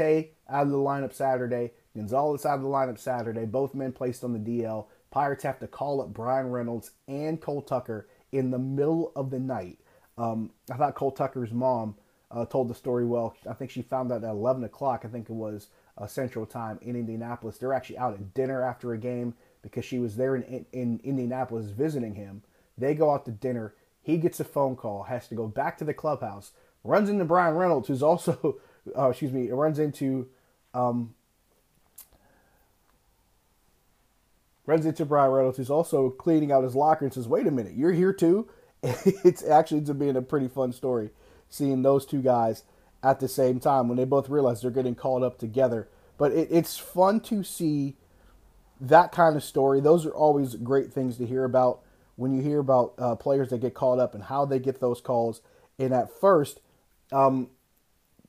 out 0.50 0.64
of 0.64 0.70
the 0.70 0.78
lineup 0.78 1.14
Saturday, 1.14 1.72
Gonzalez 1.96 2.46
out 2.46 2.56
of 2.56 2.62
the 2.62 2.68
lineup 2.68 3.00
Saturday, 3.00 3.46
both 3.46 3.76
men 3.76 3.92
placed 3.92 4.24
on 4.24 4.34
the 4.34 4.40
DL. 4.40 4.88
Pirates 5.12 5.44
have 5.44 5.60
to 5.60 5.68
call 5.68 6.02
up 6.02 6.12
Bryan 6.12 6.50
Reynolds 6.50 6.92
and 7.08 7.40
Cole 7.40 7.62
Tucker 7.62 8.08
in 8.32 8.50
the 8.50 8.58
middle 8.58 9.12
of 9.16 9.30
the 9.30 9.40
night. 9.40 9.80
Um, 10.18 10.52
I 10.72 10.78
thought 10.78 10.96
Cole 10.96 11.12
Tucker's 11.12 11.52
mom 11.52 11.96
uh, 12.34 12.46
told 12.46 12.68
the 12.68 12.76
story 12.76 13.06
well. 13.06 13.36
I 13.50 13.54
think 13.54 13.72
she 13.72 13.82
found 13.82 14.12
out 14.12 14.24
at 14.24 14.30
11 14.30 14.64
o'clock, 14.64 15.04
I 15.06 15.08
think 15.08 15.30
it 15.30 15.34
was 15.34 15.68
uh, 15.98 16.08
Central 16.08 16.46
Time 16.46 16.80
in 16.82 16.96
Indianapolis. 16.96 17.58
They're 17.58 17.74
actually 17.74 18.00
out 18.00 18.14
at 18.14 18.34
dinner 18.34 18.64
after 18.64 18.92
a 18.94 18.98
game 18.98 19.36
because 19.62 19.86
she 19.86 20.00
was 20.00 20.16
there 20.16 20.36
in, 20.36 20.44
in, 20.44 20.66
in 20.74 21.00
Indianapolis 21.04 21.68
visiting 21.68 22.16
him. 22.16 22.42
They 22.78 22.96
go 22.96 23.12
out 23.12 23.26
to 23.26 23.32
dinner. 23.32 23.76
He 24.02 24.18
gets 24.18 24.40
a 24.40 24.44
phone 24.44 24.76
call, 24.76 25.04
has 25.04 25.28
to 25.28 25.36
go 25.36 25.48
back 25.48 25.78
to 25.78 25.86
the 25.86 25.94
clubhouse, 25.94 26.52
runs 26.84 27.10
into 27.10 27.24
Bryan 27.24 27.56
Reynolds, 27.56 27.88
who's 27.88 28.04
also, 28.04 28.58
uh, 28.98 29.10
excuse 29.10 29.32
me, 29.32 29.50
runs 29.52 29.78
into, 29.78 30.28
um, 30.74 31.14
runs 34.66 34.86
into 34.88 35.06
Bryan 35.06 35.32
Reynolds, 35.32 35.58
who's 35.58 35.70
also 35.70 36.10
cleaning 36.10 36.52
out 36.52 36.64
his 36.64 36.76
locker, 36.76 37.06
and 37.06 37.14
says, 37.14 37.28
"Wait 37.28 37.48
a 37.48 37.52
minute, 37.52 37.76
you're 37.76 37.94
here 37.94 38.12
too." 38.12 38.50
it's 38.84 39.44
actually 39.44 39.82
to 39.82 39.94
being 39.94 40.18
a 40.18 40.22
pretty 40.22 40.50
fun 40.50 40.74
story 40.74 41.12
seeing 41.54 41.84
those 41.84 42.04
two 42.04 42.22
guys 42.22 42.64
at 43.04 43.20
the 43.20 43.28
same 43.28 43.60
time 43.60 43.88
when 43.88 43.96
they 43.96 44.06
both 44.06 44.28
realize 44.28 44.62
they're 44.62 44.72
getting 44.72 44.96
called 44.96 45.22
up 45.24 45.38
together. 45.38 45.88
But 46.18 46.32
it, 46.32 46.48
it's 46.50 46.80
fun 46.80 47.20
to 47.22 47.44
see 47.44 47.96
that 48.82 49.12
kind 49.12 49.36
of 49.36 49.44
story. 49.44 49.80
Those 49.80 50.04
are 50.06 50.14
always 50.14 50.56
great 50.56 50.92
things 50.92 51.18
to 51.18 51.28
hear 51.28 51.44
about 51.44 51.82
when 52.16 52.34
you 52.34 52.42
hear 52.42 52.58
about 52.60 52.94
uh, 52.98 53.16
players 53.16 53.50
that 53.50 53.60
get 53.60 53.76
called 53.76 54.00
up 54.00 54.16
and 54.16 54.24
how 54.24 54.46
they 54.46 54.58
get 54.58 54.80
those 54.80 55.00
calls. 55.00 55.42
And 55.78 55.94
at 55.94 56.10
first, 56.20 56.60
um, 57.12 57.50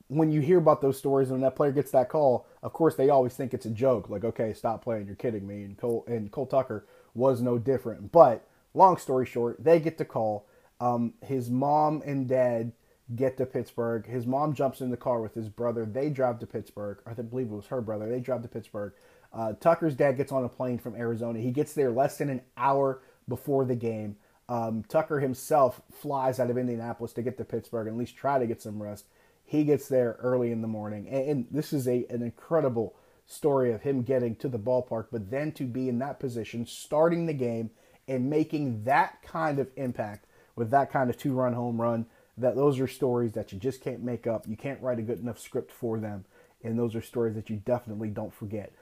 when 0.07 0.31
you 0.31 0.41
hear 0.41 0.59
about 0.59 0.81
those 0.81 0.97
stories 0.97 1.29
and 1.29 1.35
when 1.35 1.41
that 1.41 1.55
player 1.55 1.71
gets 1.71 1.89
that 1.91 2.09
call, 2.09 2.45
of 2.61 2.73
course 2.73 2.95
they 2.95 3.09
always 3.09 3.33
think 3.33 3.55
it's 3.55 3.65
a 3.65 3.71
joke. 3.71 4.07
Like, 4.07 4.23
okay, 4.23 4.53
stop 4.53 4.83
playing, 4.83 5.07
you're 5.07 5.15
kidding 5.15 5.47
me. 5.47 5.63
And 5.63 5.75
Cole 5.75 6.05
and 6.07 6.31
Cole 6.31 6.45
Tucker 6.45 6.85
was 7.15 7.41
no 7.41 7.57
different. 7.57 8.11
But 8.11 8.47
long 8.75 8.97
story 8.97 9.25
short, 9.25 9.63
they 9.63 9.79
get 9.79 9.97
the 9.97 10.05
call. 10.05 10.45
Um, 10.79 11.13
his 11.23 11.49
mom 11.49 12.03
and 12.05 12.27
dad 12.27 12.73
get 13.13 13.37
to 13.37 13.45
Pittsburgh. 13.45 14.07
His 14.07 14.25
mom 14.25 14.53
jumps 14.53 14.81
in 14.81 14.89
the 14.89 14.97
car 14.97 15.21
with 15.21 15.35
his 15.35 15.49
brother. 15.49 15.85
They 15.85 16.09
drive 16.09 16.39
to 16.39 16.47
Pittsburgh. 16.47 16.99
I 17.05 17.13
believe 17.13 17.51
it 17.51 17.55
was 17.55 17.67
her 17.67 17.81
brother. 17.81 18.09
They 18.09 18.19
drive 18.19 18.41
to 18.41 18.47
Pittsburgh. 18.47 18.93
Uh, 19.31 19.53
Tucker's 19.53 19.95
dad 19.95 20.17
gets 20.17 20.31
on 20.31 20.43
a 20.43 20.49
plane 20.49 20.79
from 20.79 20.95
Arizona. 20.95 21.39
He 21.39 21.51
gets 21.51 21.73
there 21.73 21.91
less 21.91 22.17
than 22.17 22.29
an 22.29 22.41
hour 22.57 23.01
before 23.27 23.65
the 23.65 23.75
game. 23.75 24.15
Um, 24.47 24.83
Tucker 24.87 25.19
himself 25.19 25.81
flies 25.91 26.39
out 26.39 26.49
of 26.49 26.57
Indianapolis 26.57 27.13
to 27.13 27.21
get 27.21 27.37
to 27.37 27.45
Pittsburgh 27.45 27.87
and 27.87 27.95
at 27.95 27.99
least 27.99 28.15
try 28.15 28.39
to 28.39 28.47
get 28.47 28.61
some 28.61 28.81
rest. 28.81 29.05
He 29.43 29.63
gets 29.63 29.87
there 29.87 30.17
early 30.19 30.51
in 30.51 30.61
the 30.61 30.67
morning, 30.67 31.07
and, 31.07 31.29
and 31.29 31.47
this 31.51 31.73
is 31.73 31.87
a 31.87 32.05
an 32.09 32.23
incredible 32.23 32.95
story 33.27 33.71
of 33.71 33.81
him 33.81 34.01
getting 34.01 34.35
to 34.37 34.47
the 34.47 34.59
ballpark, 34.59 35.07
but 35.11 35.29
then 35.29 35.51
to 35.53 35.65
be 35.65 35.89
in 35.89 35.99
that 35.99 36.19
position, 36.19 36.65
starting 36.65 37.25
the 37.25 37.33
game, 37.33 37.69
and 38.07 38.29
making 38.29 38.83
that 38.83 39.21
kind 39.23 39.59
of 39.59 39.69
impact 39.75 40.25
with 40.55 40.69
that 40.71 40.91
kind 40.91 41.09
of 41.09 41.17
two-run 41.17 41.53
home 41.53 41.81
run 41.81 42.05
that 42.37 42.55
those 42.55 42.79
are 42.79 42.87
stories 42.87 43.33
that 43.33 43.51
you 43.51 43.59
just 43.59 43.81
can't 43.81 44.03
make 44.03 44.27
up. 44.27 44.47
You 44.47 44.57
can't 44.57 44.81
write 44.81 44.99
a 44.99 45.03
good 45.03 45.19
enough 45.19 45.39
script 45.39 45.71
for 45.71 45.99
them, 45.99 46.25
and 46.63 46.77
those 46.77 46.95
are 46.95 47.01
stories 47.01 47.35
that 47.35 47.49
you 47.49 47.57
definitely 47.57 48.09
don't 48.09 48.33
forget. 48.33 48.73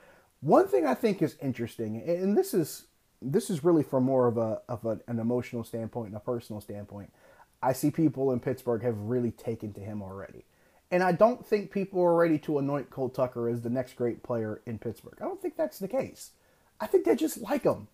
One 0.41 0.67
thing 0.67 0.85
I 0.85 0.93
think 0.93 1.21
is 1.21 1.37
interesting, 1.41 2.01
and 2.01 2.37
this 2.37 2.53
is 2.53 2.85
this 3.21 3.49
is 3.49 3.63
really 3.63 3.83
from 3.83 4.03
more 4.03 4.27
of 4.27 4.37
a 4.37 4.61
of 4.67 4.85
a, 4.85 4.99
an 5.07 5.19
emotional 5.19 5.63
standpoint 5.63 6.07
and 6.07 6.17
a 6.17 6.19
personal 6.19 6.61
standpoint. 6.61 7.11
I 7.61 7.71
see 7.71 7.91
people 7.91 8.33
in 8.33 8.41
Pittsburgh 8.41 8.83
have 8.83 8.97
really 8.97 9.31
taken 9.31 9.71
to 9.73 9.79
him 9.79 10.01
already. 10.01 10.43
And 10.91 11.01
I 11.01 11.13
don't 11.13 11.45
think 11.45 11.71
people 11.71 12.01
are 12.01 12.13
ready 12.13 12.37
to 12.39 12.59
anoint 12.59 12.89
Cole 12.89 13.09
Tucker 13.09 13.49
as 13.49 13.61
the 13.61 13.69
next 13.69 13.95
great 13.95 14.21
player 14.21 14.61
in 14.65 14.77
Pittsburgh. 14.77 15.17
I 15.21 15.23
don't 15.23 15.41
think 15.41 15.55
that's 15.55 15.79
the 15.79 15.87
case. 15.87 16.31
I 16.79 16.87
think 16.87 17.05
they 17.05 17.15
just 17.15 17.41
like 17.41 17.63
him. 17.63 17.87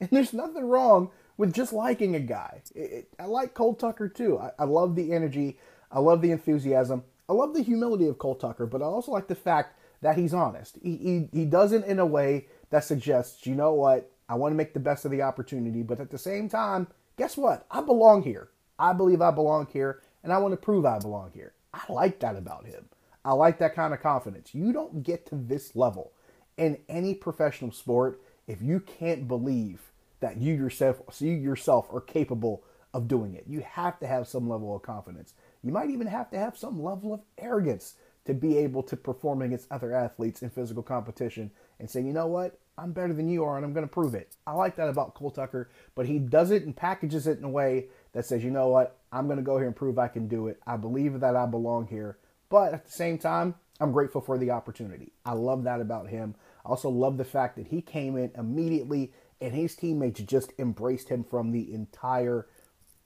And 0.00 0.08
there's 0.12 0.32
nothing 0.32 0.64
wrong 0.64 1.10
with 1.38 1.54
just 1.54 1.72
liking 1.72 2.14
a 2.14 2.20
guy. 2.20 2.60
It, 2.74 2.80
it, 2.80 3.08
I 3.18 3.24
like 3.24 3.54
Cole 3.54 3.74
Tucker 3.74 4.08
too. 4.08 4.38
I, 4.38 4.50
I 4.58 4.64
love 4.64 4.94
the 4.94 5.14
energy. 5.14 5.58
I 5.90 6.00
love 6.00 6.20
the 6.20 6.32
enthusiasm. 6.32 7.04
I 7.30 7.32
love 7.32 7.54
the 7.54 7.62
humility 7.62 8.06
of 8.06 8.18
Cole 8.18 8.34
Tucker, 8.34 8.66
but 8.66 8.82
I 8.82 8.84
also 8.84 9.12
like 9.12 9.28
the 9.28 9.34
fact 9.34 9.78
that 10.02 10.18
he's 10.18 10.34
honest. 10.34 10.78
He, 10.82 10.96
he, 10.96 11.28
he 11.32 11.44
doesn't 11.46 11.84
in 11.84 11.98
a 11.98 12.06
way 12.06 12.46
that 12.70 12.84
suggests, 12.84 13.46
you 13.46 13.54
know 13.54 13.72
what, 13.72 14.10
I 14.28 14.34
want 14.34 14.52
to 14.52 14.56
make 14.56 14.74
the 14.74 14.80
best 14.80 15.04
of 15.04 15.10
the 15.10 15.22
opportunity, 15.22 15.82
but 15.82 16.00
at 16.00 16.10
the 16.10 16.18
same 16.18 16.48
time, 16.48 16.88
guess 17.16 17.36
what? 17.36 17.66
I 17.70 17.80
belong 17.80 18.22
here. 18.22 18.50
I 18.78 18.92
believe 18.92 19.20
I 19.20 19.30
belong 19.30 19.66
here, 19.72 20.02
and 20.22 20.32
I 20.32 20.38
want 20.38 20.52
to 20.52 20.56
prove 20.56 20.84
I 20.84 20.98
belong 20.98 21.32
here. 21.34 21.54
I 21.74 21.80
like 21.88 22.20
that 22.20 22.36
about 22.36 22.66
him. 22.66 22.88
I 23.24 23.32
like 23.32 23.58
that 23.58 23.74
kind 23.74 23.92
of 23.92 24.00
confidence. 24.00 24.54
You 24.54 24.72
don't 24.72 25.02
get 25.02 25.26
to 25.26 25.34
this 25.34 25.74
level 25.74 26.12
in 26.56 26.78
any 26.88 27.14
professional 27.14 27.72
sport 27.72 28.22
if 28.46 28.62
you 28.62 28.80
can't 28.80 29.26
believe 29.28 29.87
that 30.20 30.38
you 30.38 30.54
yourself 30.54 31.00
so 31.10 31.24
you 31.24 31.32
yourself 31.32 31.88
are 31.92 32.00
capable 32.00 32.64
of 32.94 33.08
doing 33.08 33.34
it. 33.34 33.44
You 33.46 33.60
have 33.60 33.98
to 34.00 34.06
have 34.06 34.26
some 34.26 34.48
level 34.48 34.74
of 34.74 34.82
confidence. 34.82 35.34
You 35.62 35.72
might 35.72 35.90
even 35.90 36.06
have 36.06 36.30
to 36.30 36.38
have 36.38 36.56
some 36.56 36.82
level 36.82 37.12
of 37.12 37.20
arrogance 37.36 37.94
to 38.24 38.34
be 38.34 38.58
able 38.58 38.82
to 38.82 38.96
perform 38.96 39.42
against 39.42 39.70
other 39.70 39.94
athletes 39.94 40.42
in 40.42 40.50
physical 40.50 40.82
competition 40.82 41.50
and 41.78 41.88
say, 41.88 42.02
you 42.02 42.12
know 42.12 42.26
what, 42.26 42.58
I'm 42.76 42.92
better 42.92 43.12
than 43.12 43.28
you 43.28 43.42
are 43.44 43.56
and 43.56 43.64
I'm 43.64 43.72
going 43.72 43.86
to 43.86 43.92
prove 43.92 44.14
it. 44.14 44.36
I 44.46 44.52
like 44.52 44.76
that 44.76 44.88
about 44.88 45.14
Cole 45.14 45.30
Tucker, 45.30 45.70
but 45.94 46.06
he 46.06 46.18
does 46.18 46.50
it 46.50 46.64
and 46.64 46.76
packages 46.76 47.26
it 47.26 47.38
in 47.38 47.44
a 47.44 47.48
way 47.50 47.86
that 48.12 48.26
says, 48.26 48.44
you 48.44 48.50
know 48.50 48.68
what, 48.68 48.98
I'm 49.12 49.26
going 49.26 49.38
to 49.38 49.42
go 49.42 49.56
here 49.58 49.66
and 49.66 49.74
prove 49.74 49.98
I 49.98 50.08
can 50.08 50.28
do 50.28 50.48
it. 50.48 50.60
I 50.66 50.76
believe 50.76 51.20
that 51.20 51.36
I 51.36 51.46
belong 51.46 51.88
here. 51.88 52.18
But 52.50 52.74
at 52.74 52.84
the 52.84 52.92
same 52.92 53.18
time, 53.18 53.54
I'm 53.80 53.92
grateful 53.92 54.20
for 54.20 54.38
the 54.38 54.50
opportunity. 54.50 55.12
I 55.24 55.32
love 55.32 55.64
that 55.64 55.80
about 55.80 56.08
him. 56.08 56.34
I 56.64 56.70
also 56.70 56.90
love 56.90 57.16
the 57.16 57.24
fact 57.24 57.56
that 57.56 57.68
he 57.68 57.80
came 57.80 58.16
in 58.16 58.32
immediately 58.36 59.12
and 59.40 59.54
his 59.54 59.74
teammates 59.76 60.20
just 60.20 60.52
embraced 60.58 61.08
him 61.08 61.24
from 61.24 61.52
the 61.52 61.72
entire 61.72 62.46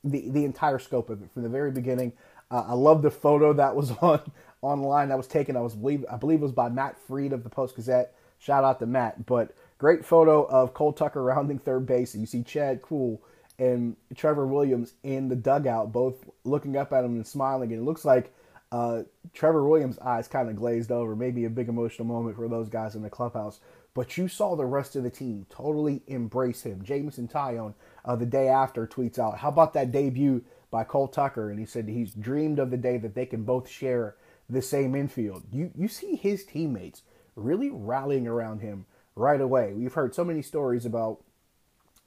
the, 0.04 0.28
the 0.30 0.44
entire 0.44 0.78
scope 0.78 1.10
of 1.10 1.22
it 1.22 1.30
from 1.32 1.42
the 1.42 1.48
very 1.48 1.70
beginning. 1.70 2.12
Uh, 2.50 2.64
I 2.68 2.72
love 2.74 3.02
the 3.02 3.10
photo 3.10 3.52
that 3.54 3.76
was 3.76 3.90
on 4.02 4.20
online 4.60 5.08
that 5.08 5.16
was 5.16 5.26
taken. 5.26 5.56
I 5.56 5.60
was 5.60 5.74
believe 5.74 6.04
I 6.10 6.16
believe 6.16 6.40
it 6.40 6.42
was 6.42 6.52
by 6.52 6.68
Matt 6.68 6.96
Freed 7.06 7.32
of 7.32 7.44
the 7.44 7.50
Post 7.50 7.76
Gazette. 7.76 8.14
Shout 8.38 8.64
out 8.64 8.80
to 8.80 8.86
Matt, 8.86 9.26
but 9.26 9.54
great 9.78 10.04
photo 10.04 10.44
of 10.44 10.74
Cole 10.74 10.92
Tucker 10.92 11.22
rounding 11.24 11.58
third 11.58 11.86
base. 11.86 12.14
You 12.14 12.26
see 12.26 12.42
Chad 12.42 12.82
Kuhl 12.82 13.22
and 13.58 13.96
Trevor 14.16 14.46
Williams 14.46 14.94
in 15.02 15.28
the 15.28 15.36
dugout, 15.36 15.92
both 15.92 16.16
looking 16.44 16.76
up 16.76 16.92
at 16.92 17.04
him 17.04 17.14
and 17.14 17.26
smiling. 17.26 17.72
And 17.72 17.82
it 17.82 17.84
looks 17.84 18.04
like 18.04 18.34
uh, 18.72 19.02
Trevor 19.34 19.68
Williams' 19.68 19.98
eyes 19.98 20.26
kind 20.26 20.48
of 20.48 20.56
glazed 20.56 20.90
over. 20.90 21.14
Maybe 21.14 21.44
a 21.44 21.50
big 21.50 21.68
emotional 21.68 22.08
moment 22.08 22.36
for 22.36 22.48
those 22.48 22.70
guys 22.70 22.94
in 22.96 23.02
the 23.02 23.10
clubhouse. 23.10 23.60
But 23.94 24.16
you 24.16 24.26
saw 24.26 24.56
the 24.56 24.64
rest 24.64 24.96
of 24.96 25.02
the 25.02 25.10
team 25.10 25.46
totally 25.50 26.00
embrace 26.06 26.62
him. 26.62 26.82
Jameson 26.82 27.28
Taillon, 27.28 27.74
uh, 28.06 28.16
the 28.16 28.24
day 28.24 28.48
after, 28.48 28.86
tweets 28.86 29.18
out, 29.18 29.38
How 29.38 29.50
about 29.50 29.74
that 29.74 29.92
debut 29.92 30.42
by 30.70 30.84
Cole 30.84 31.08
Tucker? 31.08 31.50
And 31.50 31.60
he 31.60 31.66
said 31.66 31.86
he's 31.86 32.14
dreamed 32.14 32.58
of 32.58 32.70
the 32.70 32.78
day 32.78 32.96
that 32.96 33.14
they 33.14 33.26
can 33.26 33.44
both 33.44 33.68
share 33.68 34.16
the 34.48 34.62
same 34.62 34.94
infield. 34.94 35.42
You, 35.52 35.70
you 35.76 35.86
see 35.86 36.16
his 36.16 36.44
teammates 36.44 37.02
really 37.36 37.68
rallying 37.70 38.26
around 38.26 38.60
him 38.60 38.86
right 39.14 39.40
away. 39.40 39.74
We've 39.74 39.92
heard 39.92 40.14
so 40.14 40.24
many 40.24 40.40
stories 40.40 40.86
about 40.86 41.22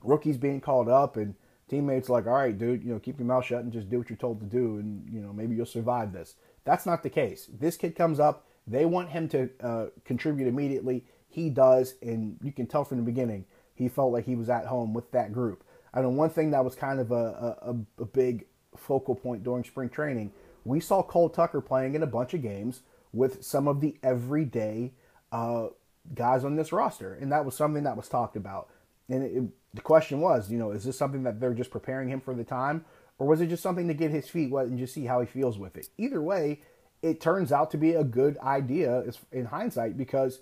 rookies 0.04 0.38
being 0.38 0.62
called 0.62 0.90
up 0.90 1.16
and 1.16 1.36
teammates 1.70 2.10
like, 2.10 2.26
all 2.28 2.34
right, 2.34 2.58
dude, 2.58 2.84
you 2.84 2.94
know, 2.94 3.00
keep 3.00 3.20
your 3.20 3.28
mouth 3.28 3.46
shut 3.46 3.64
and 3.64 3.72
just 3.72 3.90
do 3.90 4.00
what 4.00 4.10
you're 4.10 4.18
told 4.18 4.40
to 4.40 4.46
do, 4.46 4.78
and 4.78 5.08
you 5.12 5.22
know, 5.22 5.34
maybe 5.34 5.56
you'll 5.56 5.66
survive 5.66 6.14
this. 6.14 6.36
That's 6.66 6.86
not 6.86 7.04
the 7.04 7.10
case. 7.10 7.48
This 7.52 7.78
kid 7.78 7.96
comes 7.96 8.20
up, 8.20 8.46
they 8.68 8.86
want 8.86 9.10
him 9.10 9.30
to 9.30 9.50
uh, 9.62 9.86
contribute 10.04 10.48
immediately. 10.48 11.06
He 11.28 11.50
does, 11.50 11.96
and 12.02 12.38
you 12.42 12.52
can 12.52 12.66
tell 12.66 12.84
from 12.84 12.98
the 12.98 13.04
beginning 13.04 13.46
he 13.76 13.88
felt 13.88 14.12
like 14.12 14.26
he 14.26 14.36
was 14.36 14.50
at 14.50 14.66
home 14.66 14.94
with 14.94 15.12
that 15.12 15.34
group. 15.34 15.64
I 15.94 16.02
know 16.02 16.10
one 16.10 16.30
thing 16.30 16.52
that 16.52 16.64
was 16.64 16.76
kind 16.76 17.00
of 17.00 17.12
a, 17.12 17.56
a, 17.62 17.76
a 18.02 18.06
big 18.06 18.46
focal 18.76 19.16
point 19.16 19.44
during 19.44 19.64
spring 19.64 19.90
training. 19.90 20.32
We 20.64 20.80
saw 20.80 21.04
Cole 21.04 21.30
Tucker 21.30 21.62
playing 21.62 21.96
in 21.96 22.04
a 22.04 22.08
bunch 22.08 22.34
of 22.34 22.42
games 22.42 22.82
with 23.14 23.44
some 23.44 23.68
of 23.68 23.80
the 23.80 23.96
everyday 24.04 24.94
uh, 25.32 25.68
guys 26.14 26.44
on 26.44 26.56
this 26.56 26.72
roster, 26.72 27.14
and 27.14 27.32
that 27.32 27.46
was 27.46 27.56
something 27.56 27.84
that 27.84 27.98
was 27.98 28.10
talked 28.10 28.36
about. 28.36 28.70
And 29.10 29.24
it, 29.24 29.44
the 29.74 29.82
question 29.82 30.22
was, 30.22 30.50
you 30.50 30.58
know, 30.58 30.72
is 30.72 30.84
this 30.84 30.98
something 30.98 31.24
that 31.24 31.40
they're 31.40 31.54
just 31.54 31.72
preparing 31.72 32.10
him 32.10 32.22
for 32.22 32.34
the 32.34 32.44
time, 32.44 32.86
or 33.18 33.28
was 33.28 33.42
it 33.42 33.48
just 33.48 33.64
something 33.64 33.88
to 33.88 33.94
get 33.94 34.12
his 34.12 34.28
feet 34.28 34.52
wet 34.52 34.68
and 34.68 34.78
just 34.78 34.94
see 34.94 35.06
how 35.06 35.22
he 35.22 35.26
feels 35.26 35.58
with 35.58 35.78
it? 35.78 35.88
Either 35.98 36.22
way, 36.22 36.62
it 37.02 37.22
turns 37.22 37.52
out 37.52 37.72
to 37.72 37.78
be 37.78 37.94
a 37.94 38.04
good 38.04 38.38
idea 38.40 39.04
in 39.32 39.46
hindsight 39.46 39.98
because, 39.98 40.40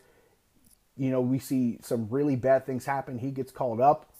you 0.97 1.11
know, 1.11 1.21
we 1.21 1.39
see 1.39 1.77
some 1.81 2.07
really 2.09 2.35
bad 2.35 2.65
things 2.65 2.85
happen. 2.85 3.19
He 3.19 3.31
gets 3.31 3.51
called 3.51 3.81
up, 3.81 4.11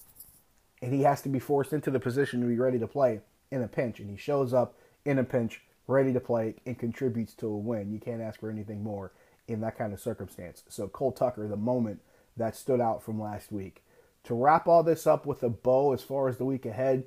and 0.81 0.93
he 0.93 1.03
has 1.03 1.21
to 1.21 1.29
be 1.29 1.39
forced 1.39 1.73
into 1.73 1.89
the 1.89 1.99
position 1.99 2.41
to 2.41 2.47
be 2.47 2.57
ready 2.57 2.79
to 2.79 2.87
play 2.87 3.21
in 3.49 3.63
a 3.63 3.67
pinch, 3.67 3.99
and 3.99 4.09
he 4.09 4.17
shows 4.17 4.53
up 4.53 4.75
in 5.05 5.17
a 5.17 5.23
pinch, 5.23 5.61
ready 5.87 6.11
to 6.11 6.19
play, 6.19 6.55
and 6.65 6.77
contributes 6.77 7.33
to 7.35 7.47
a 7.47 7.57
win. 7.57 7.91
You 7.93 7.99
can't 7.99 8.21
ask 8.21 8.39
for 8.39 8.49
anything 8.49 8.83
more 8.83 9.13
in 9.47 9.61
that 9.61 9.77
kind 9.77 9.93
of 9.93 9.99
circumstance. 9.99 10.63
So 10.69 10.87
Cole 10.87 11.11
Tucker, 11.11 11.47
the 11.47 11.55
moment 11.55 12.01
that 12.35 12.55
stood 12.55 12.81
out 12.81 13.03
from 13.03 13.21
last 13.21 13.51
week 13.51 13.83
to 14.23 14.33
wrap 14.33 14.67
all 14.67 14.83
this 14.83 15.05
up 15.05 15.25
with 15.25 15.43
a 15.43 15.49
bow 15.49 15.93
as 15.93 16.01
far 16.01 16.27
as 16.27 16.37
the 16.37 16.45
week 16.45 16.65
ahead, 16.65 17.03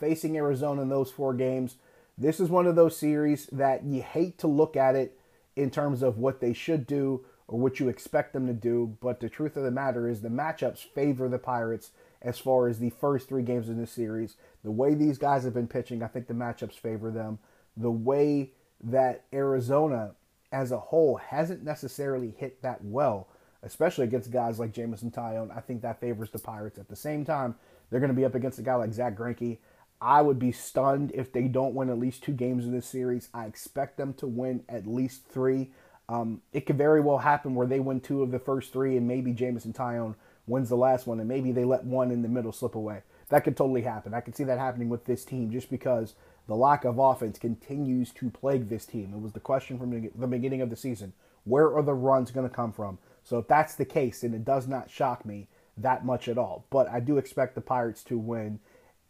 facing 0.00 0.36
Arizona 0.36 0.82
in 0.82 0.88
those 0.88 1.10
four 1.10 1.34
games, 1.34 1.76
this 2.18 2.40
is 2.40 2.48
one 2.48 2.66
of 2.66 2.76
those 2.76 2.96
series 2.96 3.46
that 3.46 3.84
you 3.84 4.02
hate 4.02 4.38
to 4.38 4.46
look 4.46 4.76
at 4.76 4.96
it 4.96 5.18
in 5.56 5.70
terms 5.70 6.02
of 6.02 6.18
what 6.18 6.40
they 6.40 6.52
should 6.52 6.86
do 6.86 7.24
or 7.46 7.58
what 7.58 7.78
you 7.78 7.88
expect 7.88 8.32
them 8.32 8.46
to 8.46 8.52
do. 8.52 8.96
But 9.00 9.20
the 9.20 9.28
truth 9.28 9.56
of 9.56 9.62
the 9.62 9.70
matter 9.70 10.08
is, 10.08 10.20
the 10.20 10.28
matchups 10.28 10.78
favor 10.78 11.28
the 11.28 11.38
Pirates 11.38 11.90
as 12.22 12.38
far 12.38 12.68
as 12.68 12.78
the 12.78 12.90
first 12.90 13.28
three 13.28 13.42
games 13.42 13.68
in 13.68 13.78
this 13.78 13.92
series. 13.92 14.36
The 14.64 14.70
way 14.70 14.94
these 14.94 15.18
guys 15.18 15.44
have 15.44 15.54
been 15.54 15.68
pitching, 15.68 16.02
I 16.02 16.08
think 16.08 16.26
the 16.26 16.34
matchups 16.34 16.74
favor 16.74 17.10
them. 17.10 17.38
The 17.76 17.90
way 17.90 18.52
that 18.82 19.24
Arizona 19.32 20.12
as 20.52 20.72
a 20.72 20.78
whole 20.78 21.16
hasn't 21.16 21.62
necessarily 21.62 22.34
hit 22.36 22.62
that 22.62 22.84
well 22.84 23.28
especially 23.62 24.04
against 24.04 24.30
guys 24.30 24.58
like 24.58 24.72
Jameson 24.72 25.10
Taillon. 25.10 25.54
I 25.56 25.60
think 25.60 25.82
that 25.82 26.00
favors 26.00 26.30
the 26.30 26.38
Pirates. 26.38 26.78
At 26.78 26.88
the 26.88 26.96
same 26.96 27.24
time, 27.24 27.54
they're 27.90 28.00
going 28.00 28.12
to 28.12 28.16
be 28.16 28.24
up 28.24 28.34
against 28.34 28.58
a 28.58 28.62
guy 28.62 28.74
like 28.74 28.92
Zack 28.92 29.16
Greinke. 29.16 29.58
I 30.00 30.22
would 30.22 30.38
be 30.38 30.52
stunned 30.52 31.12
if 31.14 31.32
they 31.32 31.42
don't 31.42 31.74
win 31.74 31.90
at 31.90 31.98
least 31.98 32.22
two 32.22 32.32
games 32.32 32.64
in 32.64 32.72
this 32.72 32.86
series. 32.86 33.28
I 33.34 33.46
expect 33.46 33.96
them 33.96 34.14
to 34.14 34.26
win 34.26 34.64
at 34.68 34.86
least 34.86 35.26
three. 35.26 35.72
Um, 36.08 36.40
it 36.52 36.66
could 36.66 36.78
very 36.78 37.00
well 37.00 37.18
happen 37.18 37.54
where 37.54 37.66
they 37.66 37.80
win 37.80 38.00
two 38.00 38.22
of 38.22 38.30
the 38.30 38.38
first 38.38 38.72
three, 38.72 38.96
and 38.96 39.06
maybe 39.06 39.32
Jameson 39.32 39.72
Taillon 39.72 40.14
wins 40.46 40.68
the 40.68 40.76
last 40.76 41.06
one, 41.06 41.20
and 41.20 41.28
maybe 41.28 41.52
they 41.52 41.64
let 41.64 41.84
one 41.84 42.10
in 42.10 42.22
the 42.22 42.28
middle 42.28 42.52
slip 42.52 42.74
away. 42.74 43.02
That 43.28 43.44
could 43.44 43.56
totally 43.56 43.82
happen. 43.82 44.12
I 44.12 44.20
could 44.20 44.36
see 44.36 44.44
that 44.44 44.58
happening 44.58 44.88
with 44.88 45.04
this 45.04 45.24
team 45.24 45.52
just 45.52 45.70
because 45.70 46.14
the 46.48 46.56
lack 46.56 46.84
of 46.84 46.98
offense 46.98 47.38
continues 47.38 48.10
to 48.14 48.30
plague 48.30 48.68
this 48.68 48.86
team. 48.86 49.12
It 49.14 49.20
was 49.20 49.32
the 49.32 49.40
question 49.40 49.78
from 49.78 50.10
the 50.14 50.26
beginning 50.26 50.62
of 50.62 50.70
the 50.70 50.76
season. 50.76 51.12
Where 51.44 51.76
are 51.76 51.82
the 51.82 51.94
runs 51.94 52.32
going 52.32 52.48
to 52.48 52.54
come 52.54 52.72
from? 52.72 52.98
So 53.22 53.38
if 53.38 53.46
that's 53.46 53.76
the 53.76 53.84
case, 53.84 54.22
then 54.22 54.34
it 54.34 54.44
does 54.44 54.66
not 54.66 54.90
shock 54.90 55.24
me 55.24 55.46
that 55.76 56.04
much 56.04 56.26
at 56.26 56.38
all. 56.38 56.64
But 56.70 56.88
I 56.88 56.98
do 56.98 57.18
expect 57.18 57.54
the 57.54 57.60
Pirates 57.60 58.02
to 58.04 58.18
win 58.18 58.58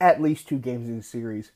at 0.00 0.22
least 0.22 0.48
two 0.48 0.58
games 0.58 0.88
in 0.88 0.96
the 0.96 1.02
series. 1.02 1.52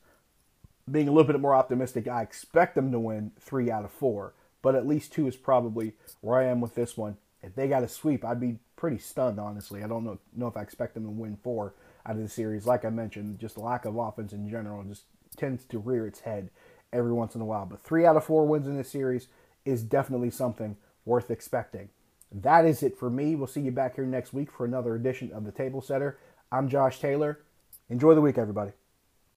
Being 0.91 1.09
a 1.09 1.13
little 1.13 1.33
bit 1.33 1.41
more 1.41 1.55
optimistic, 1.55 2.07
I 2.07 2.23
expect 2.23 2.75
them 2.75 2.93
to 2.93 2.99
win 2.99 3.33
three 3.41 3.71
out 3.71 3.85
of 3.85 3.91
four, 3.91 4.35
but 4.61 4.75
at 4.75 4.87
least 4.87 5.13
two 5.13 5.27
is 5.27 5.37
probably 5.37 5.95
where 6.21 6.39
I 6.39 6.45
am 6.45 6.61
with 6.61 6.75
this 6.75 6.97
one. 6.97 7.17
If 7.43 7.55
they 7.55 7.69
got 7.69 7.83
a 7.83 7.89
sweep, 7.89 8.25
I'd 8.25 8.41
be 8.41 8.59
pretty 8.77 8.99
stunned, 8.99 9.41
honestly. 9.41 9.83
I 9.83 9.89
don't 9.89 10.05
know, 10.05 10.19
know 10.37 10.47
if 10.47 10.57
I 10.57 10.63
expect 10.63 10.95
them 10.95 11.05
to 11.05 11.11
win 11.11 11.39
four 11.43 11.75
out 12.07 12.17
of 12.17 12.23
the 12.23 12.29
series. 12.29 12.67
Like 12.67 12.85
I 12.85 12.91
mentioned, 12.91 13.39
just 13.39 13.57
lack 13.57 13.85
of 13.87 13.97
offense 13.97 14.33
in 14.33 14.49
general 14.49 14.83
just 14.85 15.05
tends 15.37 15.65
to 15.67 15.79
rear 15.79 16.07
its 16.07 16.21
head 16.21 16.51
every 16.93 17.13
once 17.13 17.35
in 17.35 17.41
a 17.41 17.47
while. 17.47 17.67
But 17.67 17.81
three 17.81 18.05
out 18.05 18.17
of 18.17 18.25
four 18.25 18.47
wins 18.47 18.67
in 18.67 18.77
this 18.77 18.91
series 18.91 19.29
is 19.65 19.83
definitely 19.83 20.31
something 20.31 20.77
worth 21.05 21.31
expecting. 21.31 21.89
That 22.31 22.67
is 22.67 22.83
it 22.83 22.99
for 22.99 23.11
me. 23.11 23.37
We'll 23.37 23.47
see 23.47 23.61
you 23.61 23.71
back 23.71 23.97
here 23.97 24.07
next 24.07 24.33
week 24.33 24.51
for 24.51 24.65
another 24.65 24.95
edition 24.95 25.33
of 25.33 25.45
the 25.45 25.53
Table 25.53 25.81
Setter. 25.81 26.19
I'm 26.51 26.69
Josh 26.69 26.99
Taylor. 26.99 27.41
Enjoy 27.89 28.15
the 28.15 28.21
week, 28.21 28.39
everybody. 28.39 28.73